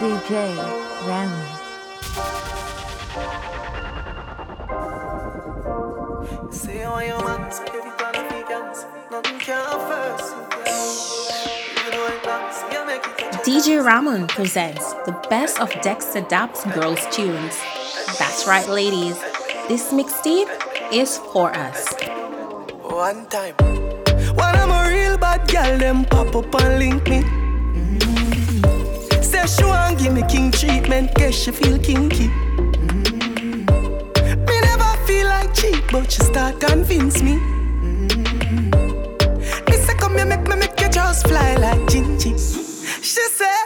DJ 0.00 1.55
Ram. 6.96 7.50
DJ 13.44 13.84
Ramon 13.84 14.26
presents 14.28 14.94
the 15.04 15.12
best 15.28 15.60
of 15.60 15.70
Dexta 15.84 16.26
Daps 16.26 16.64
girls 16.74 17.04
tunes. 17.14 17.60
That's 18.18 18.46
right, 18.46 18.66
ladies. 18.66 19.20
This 19.68 19.92
mixtape 19.92 20.48
is 20.90 21.18
for 21.32 21.50
us. 21.54 21.92
One 22.82 23.26
time. 23.26 23.54
When 24.34 24.56
I'm 24.56 24.70
a 24.70 24.88
real 24.90 25.18
bad 25.18 25.46
girl, 25.48 25.76
them 25.78 26.06
pop 26.06 26.34
up 26.34 26.54
and 26.62 26.78
link 26.78 27.06
me. 27.08 27.20
Mm-hmm. 27.76 29.22
Say 29.22 29.46
she 29.46 29.64
want 29.64 29.98
give 29.98 30.14
me 30.14 30.22
king 30.28 30.50
treatment, 30.50 31.14
guess 31.14 31.34
she 31.34 31.50
feel 31.50 31.78
kinky. 31.78 32.30
Cheap, 35.66 35.84
but 35.90 36.10
she 36.10 36.22
start 36.22 36.60
convince 36.60 37.22
me. 37.22 37.34
Mm-hmm. 37.82 38.70
Me 39.70 39.76
say 39.76 39.94
come 39.94 40.16
here, 40.16 40.26
make 40.26 40.46
me 40.48 40.56
make 40.56 40.80
you 40.80 40.88
just 40.88 41.26
fly 41.26 41.56
like 41.56 41.80
Gingy. 41.90 42.32
She 43.02 43.22
say 43.38 43.65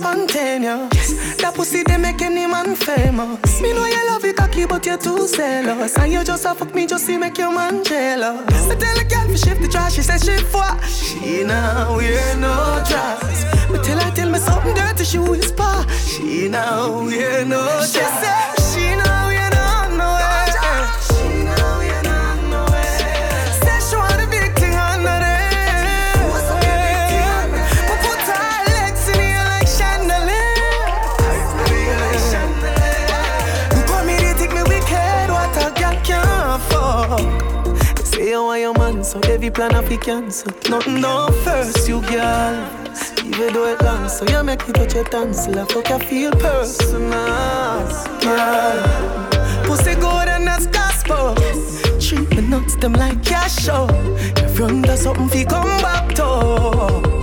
I 0.00 0.14
spontaneous. 0.14 1.36
That 1.36 1.54
pussy 1.54 1.82
they 1.82 1.96
make 1.98 2.22
any 2.22 2.46
man 2.46 2.74
famous. 2.74 3.60
Me 3.60 3.72
know 3.72 3.86
you 3.86 4.06
love 4.06 4.24
it 4.24 4.36
cocky, 4.36 4.64
but 4.66 4.84
you're 4.86 4.96
too 4.96 5.26
zealous. 5.26 5.96
And 5.98 6.12
you 6.12 6.24
just 6.24 6.44
a 6.44 6.54
fuck 6.54 6.74
me 6.74 6.86
just 6.86 7.06
to 7.06 7.18
make 7.18 7.36
your 7.38 7.52
man 7.52 7.84
jealous. 7.84 8.70
I 8.70 8.74
tell 8.76 8.98
a 8.98 9.04
girl 9.04 9.26
to 9.26 9.36
shift 9.36 9.60
the 9.60 9.68
trash, 9.68 9.94
she 9.94 10.02
says 10.02 10.24
she 10.24 10.36
for. 10.44 10.64
She 10.86 11.44
now 11.44 11.96
wear 11.96 12.36
no 12.36 12.82
dress. 12.88 13.44
Me 13.70 13.78
tell 13.82 13.98
her 13.98 14.10
tell 14.14 14.30
me 14.30 14.38
something 14.38 14.74
dirty, 14.74 15.04
she 15.04 15.18
whisper. 15.18 15.86
She 16.06 16.48
now 16.48 17.04
wear 17.04 17.44
no 17.44 17.79
plan 39.60 39.74
of 39.74 39.92
it 39.92 40.00
cancel. 40.00 40.52
Nothing 40.70 41.02
done 41.02 41.32
first, 41.44 41.86
you 41.86 42.00
girl. 42.00 42.54
Even 43.26 43.52
though 43.52 43.66
it 43.66 43.82
long, 43.82 44.08
so 44.08 44.24
you 44.24 44.42
make 44.42 44.66
me 44.66 44.72
touch 44.72 44.94
your 44.94 45.04
tonsil. 45.04 45.58
I 45.58 45.66
fuck 45.66 45.90
you 45.90 45.98
feel 45.98 46.32
personal, 46.32 47.10
girl. 48.22 49.64
Pussy 49.64 49.96
good 49.96 50.28
and 50.28 50.46
that's 50.46 50.66
gospel. 50.66 51.34
Treat 52.00 52.30
me 52.30 52.48
nuts 52.48 52.76
them 52.76 52.94
like 52.94 53.22
cash 53.22 53.56
show. 53.56 53.86
If 54.44 54.58
you 54.58 54.64
under 54.64 54.96
something, 54.96 55.28
fi 55.28 55.44
come 55.44 55.82
back 55.82 56.14
to. 56.14 57.19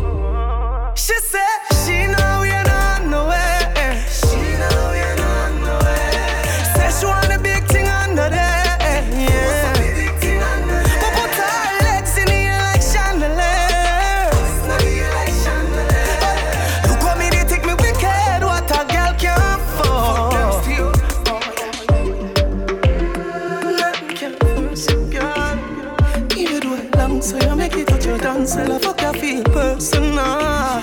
It. 28.56 28.70
I 28.70 28.80
fuck 28.80 29.02
you 29.02 29.14
feel 29.20 29.44
personal. 29.44 30.82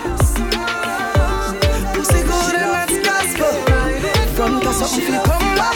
Pussy 1.94 2.20
good 2.22 2.54
and 2.60 2.70
that's 2.74 2.98
gospel. 3.06 3.54
From 4.36 4.60
the 4.60 4.72
something 4.72 5.06
feel 5.06 5.22
come 5.22 5.54
back. 5.56 5.74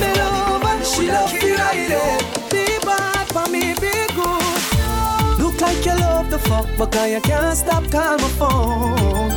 Me 0.00 0.08
love 0.18 0.84
she 0.84 1.08
love. 1.08 1.30
Be 2.50 2.64
bad 2.86 3.26
for 3.34 3.46
me, 3.50 3.74
be 3.74 3.92
good. 4.16 5.38
Look 5.38 5.60
like 5.60 5.84
you 5.84 5.94
love 5.98 6.30
the 6.30 6.38
fuck, 6.38 6.68
you 7.08 7.20
can't 7.20 7.56
stop 7.56 7.84
call 7.90 8.16
my 8.18 8.28
phone. 8.40 9.30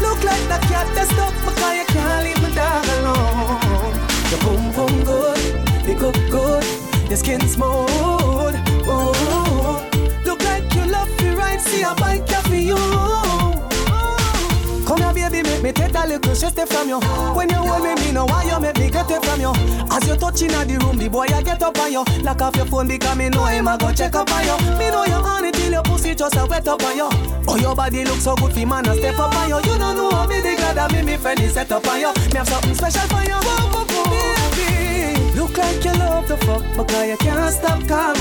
Look 0.00 0.24
like 0.24 0.44
the 0.52 0.58
cat 0.68 0.88
that's 0.94 1.10
stuck, 1.12 1.34
because 1.44 1.76
you 1.76 1.86
can't 1.86 2.24
leave 2.24 2.40
my 2.42 2.50
dog 2.54 2.86
alone. 2.96 3.92
Your 4.30 4.40
boom 4.44 4.64
boom 4.72 5.04
good, 5.04 5.40
you 5.86 5.94
cook 5.96 6.18
good, 6.30 6.64
your 7.08 7.16
skin 7.16 7.40
smooth. 7.40 8.21
Love 11.62 11.72
me 11.72 11.82
right, 11.82 11.84
see 11.84 11.84
I 11.84 11.94
buy 11.94 12.18
for 12.42 12.54
you. 12.54 12.76
Come 14.86 15.14
here, 15.16 15.30
baby, 15.30 15.48
make 15.48 15.62
me 15.62 15.72
take 15.72 15.94
a 15.94 16.06
little 16.06 16.34
shit 16.34 16.68
from 16.68 16.88
you. 16.88 17.00
When 17.34 17.48
you 17.48 17.56
hold 17.56 17.82
me, 17.82 17.94
me 17.94 18.12
know 18.12 18.26
why 18.26 18.44
you 18.44 18.60
make 18.60 18.78
me 18.78 18.90
get 18.90 19.10
it 19.10 19.24
from 19.24 19.40
you. 19.40 19.52
As 19.90 20.06
you 20.06 20.16
touch 20.16 20.42
in 20.42 20.48
the 20.48 20.78
room, 20.84 20.98
the 20.98 21.08
boy 21.08 21.26
I 21.26 21.42
get 21.42 21.62
up 21.62 21.78
on 21.78 21.92
you. 21.92 22.04
Lock 22.22 22.42
off 22.42 22.56
your 22.56 22.66
phone 22.66 22.88
because 22.88 23.16
me 23.16 23.28
know 23.28 23.44
him 23.44 23.68
I 23.68 23.76
go 23.76 23.92
check 23.92 24.14
up 24.14 24.30
on 24.30 24.44
you. 24.44 24.56
Me 24.78 24.90
know 24.90 25.04
you 25.04 25.14
on 25.14 25.44
it 25.44 25.54
till 25.54 25.72
your 25.72 25.82
pussy 25.82 26.14
just 26.14 26.36
a 26.36 26.46
wet 26.46 26.68
up 26.68 26.82
on 26.82 26.96
you. 26.96 27.08
Oh, 27.48 27.56
your 27.56 27.74
body 27.74 28.04
look 28.04 28.18
so 28.18 28.34
good, 28.36 28.52
for 28.52 28.66
man 28.66 28.86
a 28.86 28.94
step 28.94 29.18
up 29.18 29.34
on 29.34 29.48
you. 29.48 29.56
You 29.56 29.78
don't 29.78 29.96
know 29.96 30.10
how 30.10 30.26
me 30.26 30.40
the 30.40 30.54
glad 30.56 30.76
that 30.76 30.92
me 30.92 31.02
me 31.02 31.16
friend 31.16 31.40
is 31.40 31.54
set 31.54 31.72
up 31.72 31.86
on 31.86 32.00
you. 32.00 32.12
Me 32.32 32.38
have 32.38 32.48
something 32.48 32.74
special 32.74 33.06
for 33.08 33.22
you, 33.22 33.38
baby. 33.40 33.82
Look 35.38 35.56
like 35.56 35.84
you 35.84 35.92
love 35.92 36.28
the 36.28 36.36
fuck 36.38 36.62
because 36.76 37.08
you 37.08 37.16
can't 37.16 37.54
stop 37.54 37.86
call 37.88 38.14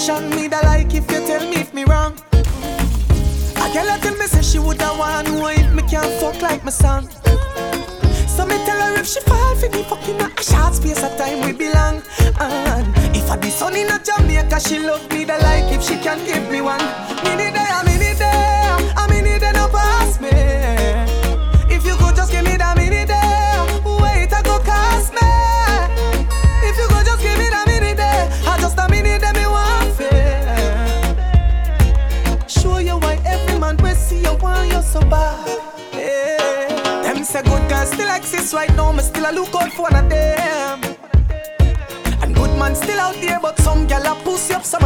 situation, 0.00 0.30
me 0.30 0.48
da 0.48 0.60
like 0.60 0.94
if 0.94 1.10
you 1.10 1.26
tell 1.26 1.46
me 1.48 1.56
if 1.56 1.74
me 1.74 1.84
wrong. 1.84 2.12
A 2.32 3.72
girl 3.72 3.88
a 3.88 3.98
tell 4.00 4.16
me 4.16 4.26
say 4.26 4.42
she 4.42 4.58
woulda 4.58 4.90
want 4.98 5.28
know 5.28 5.48
if 5.48 5.72
me 5.74 5.82
can't 5.82 6.12
fuck 6.20 6.40
like 6.40 6.64
my 6.64 6.70
son. 6.70 7.08
So 8.26 8.46
me 8.46 8.56
tell 8.64 8.80
her 8.80 9.00
if 9.00 9.06
she 9.06 9.20
fall 9.20 9.54
for 9.56 9.68
the 9.68 9.84
fucking 9.84 10.20
a 10.20 10.42
short 10.42 10.74
space 10.74 11.02
of 11.02 11.16
time 11.16 11.44
we 11.44 11.52
belong. 11.52 12.02
And 12.40 13.16
if 13.16 13.30
I 13.30 13.36
be 13.36 13.50
son 13.50 13.76
in 13.76 13.90
a 13.90 13.98
Jamaica, 13.98 14.60
she 14.60 14.78
love 14.78 15.08
me 15.10 15.24
the 15.24 15.38
like 15.38 15.70
if 15.72 15.82
she 15.82 15.96
can 15.98 16.18
give 16.24 16.50
me 16.50 16.60
one. 16.60 16.84
Me 17.24 17.36
need 17.36 17.54
there, 17.54 17.72
I'm 17.78 17.88
in 17.88 18.00
it 18.00 18.18
there, 18.18 19.18
in 19.18 19.26
it 19.26 19.40
there, 19.40 19.52
no 19.52 19.68
pass 19.68 20.20
me. 20.20 20.79
Still 37.92 38.14
exist 38.14 38.54
right 38.54 38.74
now, 38.76 38.92
me 38.92 39.02
still 39.02 39.30
a 39.30 39.32
look 39.32 39.54
out 39.54 39.72
for 39.72 39.82
one 39.82 39.96
of 39.96 40.08
them. 40.08 40.80
And 42.22 42.34
good 42.34 42.58
man 42.58 42.74
still 42.74 43.00
out 43.00 43.16
there, 43.16 43.40
but 43.40 43.58
some 43.58 43.86
gal 43.86 44.06
a 44.06 44.14
pussy 44.22 44.54
up 44.54 44.64
some 44.64 44.84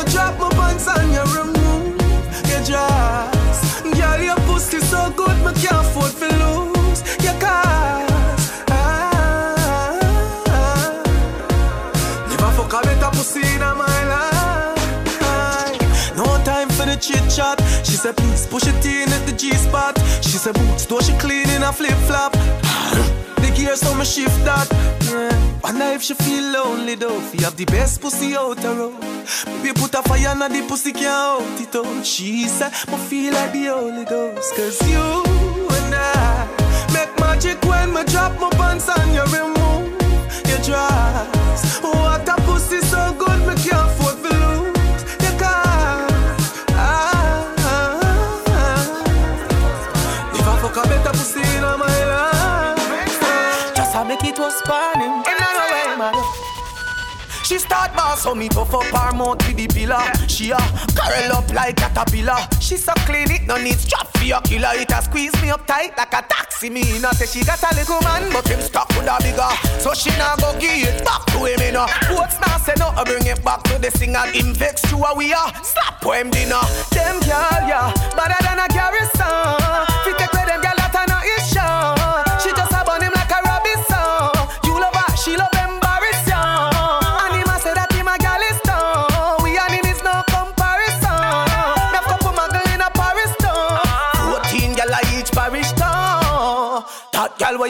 me 0.00 0.10
drop 0.12 0.38
my 0.38 0.48
pants 0.50 0.86
and 0.88 1.12
you 1.12 1.24
remove 1.38 1.96
your 2.48 2.62
dress. 2.64 3.82
Girl, 3.82 4.20
your 4.20 4.40
pussy 4.46 4.80
so 4.80 5.12
good, 5.16 5.36
me 5.44 5.52
can't 5.60 5.86
afford 5.86 6.12
to 6.20 6.28
lose 6.42 7.02
your 7.22 7.36
cars. 7.40 8.62
Ah, 8.70 9.96
never 12.28 12.50
fuck 12.56 12.72
a 12.72 12.80
better 12.86 13.10
pussy 13.16 13.40
in 13.40 13.60
my 13.60 14.04
life. 14.12 14.80
No 16.16 16.24
time 16.44 16.68
for 16.70 16.86
the 16.86 16.96
chit 16.96 17.28
chat. 17.30 17.60
She 17.84 17.96
said, 17.96 18.16
please 18.16 18.46
push 18.46 18.66
it 18.66 18.86
in 18.86 19.12
at 19.12 19.26
the 19.26 19.32
G 19.32 19.52
spot. 19.54 19.98
She 20.22 20.38
said, 20.38 20.54
boots, 20.54 20.86
do 20.86 21.00
she 21.02 21.12
clean 21.18 21.48
in 21.50 21.62
a 21.62 21.72
flip 21.72 21.98
flop. 22.08 22.32
The 22.32 23.50
gears 23.54 23.80
so 23.80 23.94
me 23.94 24.04
shift 24.04 24.44
that. 24.44 24.68
Yeah. 25.04 25.60
Wonder 25.62 25.92
if 25.96 26.02
she 26.02 26.14
feel 26.14 26.52
lonely 26.52 26.94
though. 26.94 27.20
You 27.32 27.44
have 27.44 27.56
the 27.56 27.66
best 27.66 28.00
pussy 28.00 28.34
out 28.34 28.56
the 28.58 28.74
road. 28.74 29.09
Maybe 29.46 29.72
put 29.72 29.94
a 29.94 30.02
fire 30.02 30.28
on 30.28 30.38
the 30.52 30.64
pussy 30.68 30.92
can't 30.92 31.06
out 31.06 31.60
it 31.60 31.74
out. 31.74 32.04
She 32.06 32.46
said, 32.48 32.72
me 32.88 32.96
feel 33.08 33.32
like 33.32 33.52
the 33.52 33.66
Holy 33.66 34.04
Ghost. 34.04 34.54
Cause 34.56 34.80
you 34.88 35.24
and 35.76 35.94
I 35.94 36.46
make 36.92 37.12
magic 37.20 37.62
when 37.64 37.92
me 37.94 38.04
drop 38.04 38.38
my 38.40 38.50
pants 38.50 38.88
and 38.88 39.14
you 39.14 39.24
remove 39.38 39.88
your 40.48 40.60
dress. 40.68 41.80
Oh, 41.82 41.99
start 57.70 57.94
boss 57.94 58.22
so 58.22 58.34
me 58.34 58.48
puff 58.48 58.74
up 58.74 58.82
her 58.82 59.16
mouth 59.16 59.38
with 59.46 59.56
the 59.56 59.68
pillar. 59.68 60.02
She 60.26 60.50
a 60.50 60.58
curl 60.98 61.38
up 61.38 61.46
like 61.54 61.78
a 61.78 61.88
caterpillar. 61.88 62.42
She 62.58 62.76
so 62.76 62.92
clean 63.06 63.30
it 63.30 63.46
no 63.46 63.56
need 63.62 63.78
strap 63.78 64.08
for 64.16 64.24
your 64.24 64.40
killer. 64.42 64.74
It 64.74 64.90
a 64.90 65.00
squeeze 65.00 65.34
me 65.40 65.50
up 65.50 65.64
tight 65.68 65.96
like 65.96 66.12
a 66.12 66.22
taxi. 66.26 66.68
Me 66.68 66.82
no 66.98 67.12
say 67.12 67.26
she 67.26 67.46
got 67.46 67.62
a 67.62 67.70
little 67.76 68.02
man, 68.02 68.26
but 68.32 68.46
him 68.48 68.60
stuck 68.60 68.88
with 68.98 69.06
a 69.06 69.16
bigger. 69.22 69.52
So 69.78 69.94
she 69.94 70.10
nah 70.18 70.34
go 70.42 70.50
give 70.58 70.82
it 70.82 71.04
back 71.04 71.24
to 71.30 71.38
him 71.46 71.60
you 71.62 71.72
know. 71.72 71.86
What's 72.10 72.40
now 72.40 72.58
say 72.58 72.74
no, 72.76 72.88
I 72.88 73.04
bring 73.04 73.26
it 73.26 73.42
back 73.44 73.62
to 73.70 73.78
the 73.78 73.90
singer. 73.92 74.26
Him 74.34 74.52
vex 74.52 74.82
to 74.90 74.96
a 74.96 75.14
we 75.14 75.32
are. 75.32 75.54
Slap 75.62 76.02
him 76.02 76.30
dinner. 76.30 76.64
Them 76.90 77.20
girl 77.22 77.60
yeah, 77.70 77.94
better 78.18 78.40
than 78.42 78.58
a 78.58 78.66
garrison. 78.66 80.09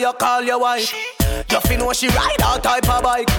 You 0.01 0.13
call 0.13 0.41
your 0.41 0.59
wife. 0.59 0.91
You 1.49 1.59
fi 1.61 1.75
know 1.75 1.93
she 1.93 2.07
ride 2.09 2.41
all 2.43 2.57
type 2.57 2.89
of 2.89 3.03
bike. 3.03 3.29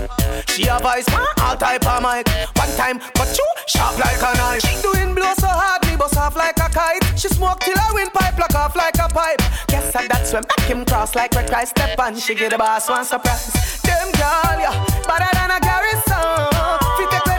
She 0.48 0.66
a 0.68 0.78
voice, 0.78 1.06
all 1.42 1.56
type 1.56 1.84
of 1.86 2.02
mic. 2.02 2.28
One 2.56 2.72
time, 2.76 3.00
cut 3.14 3.36
you 3.36 3.46
sharp 3.66 3.98
like 3.98 4.22
a 4.22 4.36
knife. 4.38 4.62
The 4.62 4.90
wind 4.94 5.16
blow 5.16 5.34
so 5.38 5.48
hard, 5.48 5.84
me 5.86 5.96
bust 5.96 6.16
off 6.16 6.36
like 6.36 6.56
a 6.58 6.68
kite. 6.70 7.02
She 7.18 7.28
smoke 7.28 7.60
till 7.60 7.76
her 7.76 7.94
windpipe 7.94 8.38
lock 8.38 8.54
off 8.54 8.76
like 8.76 8.94
a 8.94 9.08
pipe. 9.08 9.42
Guess 9.68 9.92
that 9.92 10.08
that's 10.08 10.32
when 10.32 10.44
back 10.44 10.60
him 10.60 10.84
cross 10.84 11.14
like 11.16 11.34
where 11.34 11.46
Christ 11.46 11.70
step 11.70 11.98
on. 11.98 12.16
She 12.16 12.34
give 12.34 12.52
a 12.52 12.58
boss 12.58 12.88
one 12.88 13.04
surprise. 13.04 13.52
Them 13.82 14.12
girl, 14.12 14.56
yeah, 14.62 14.86
better 15.06 15.30
than 15.34 15.50
a 15.50 15.60
garrison. 15.60 16.46
Fi 16.96 17.31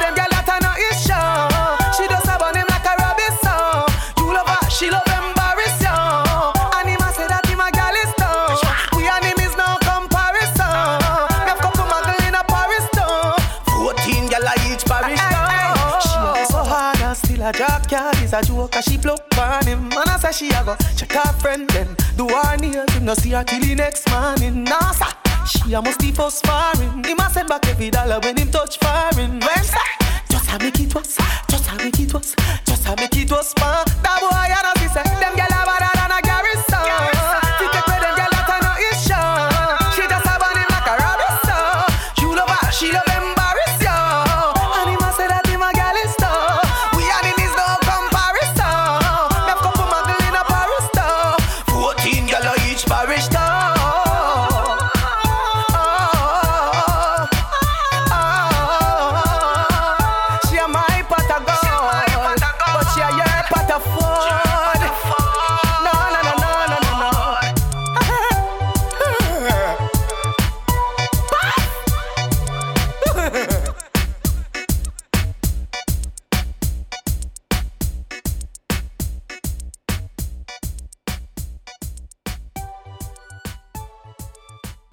a 18.33 18.41
joke. 18.41 18.71
'cause 18.71 18.85
she 18.85 18.97
blow 18.97 19.15
on 19.37 19.65
him. 19.65 19.91
And 19.91 20.09
I 20.09 20.17
say 20.19 20.31
she 20.31 20.49
a 20.49 20.63
go 20.63 20.75
check 20.97 21.11
her 21.13 21.33
friend 21.39 21.69
then 21.69 21.95
do 22.17 22.27
her 22.27 22.57
nails. 22.57 22.91
Him 22.93 23.05
no 23.05 23.13
see 23.13 23.31
her 23.31 23.43
till 23.43 23.59
the 23.59 23.75
next 23.75 24.09
morning. 24.09 24.63
Nah, 24.63 24.91
sir. 24.91 25.11
She 25.45 25.73
a 25.73 25.81
must 25.81 25.99
be 25.99 26.11
for 26.11 26.31
sparring. 26.31 27.03
Him 27.03 27.19
a 27.19 27.29
send 27.29 27.49
back 27.49 27.67
every 27.67 27.89
dollar 27.89 28.19
when 28.21 28.37
him 28.37 28.49
touch 28.51 28.77
foreign. 28.79 29.39
When 29.39 29.63
sir, 29.63 29.89
just 30.29 30.49
a 30.53 30.57
make 30.59 30.79
it 30.79 30.93
was, 30.95 31.17
just 31.49 31.69
a 31.69 31.75
make 31.83 31.99
it 31.99 32.13
was, 32.13 32.35
just 32.65 32.87
a 32.87 32.95
make 32.95 33.17
it 33.17 33.31
was 33.31 33.53
fun. 33.59 33.85
That 34.03 34.19
boy 34.21 34.29
I 34.31 34.61
know 34.63 34.73
see 34.79 34.87
them 35.21 35.33
gyal 35.35 35.52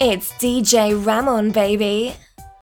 It's 0.03 0.33
DJ 0.33 0.97
Ramon, 1.05 1.51
baby. 1.51 2.17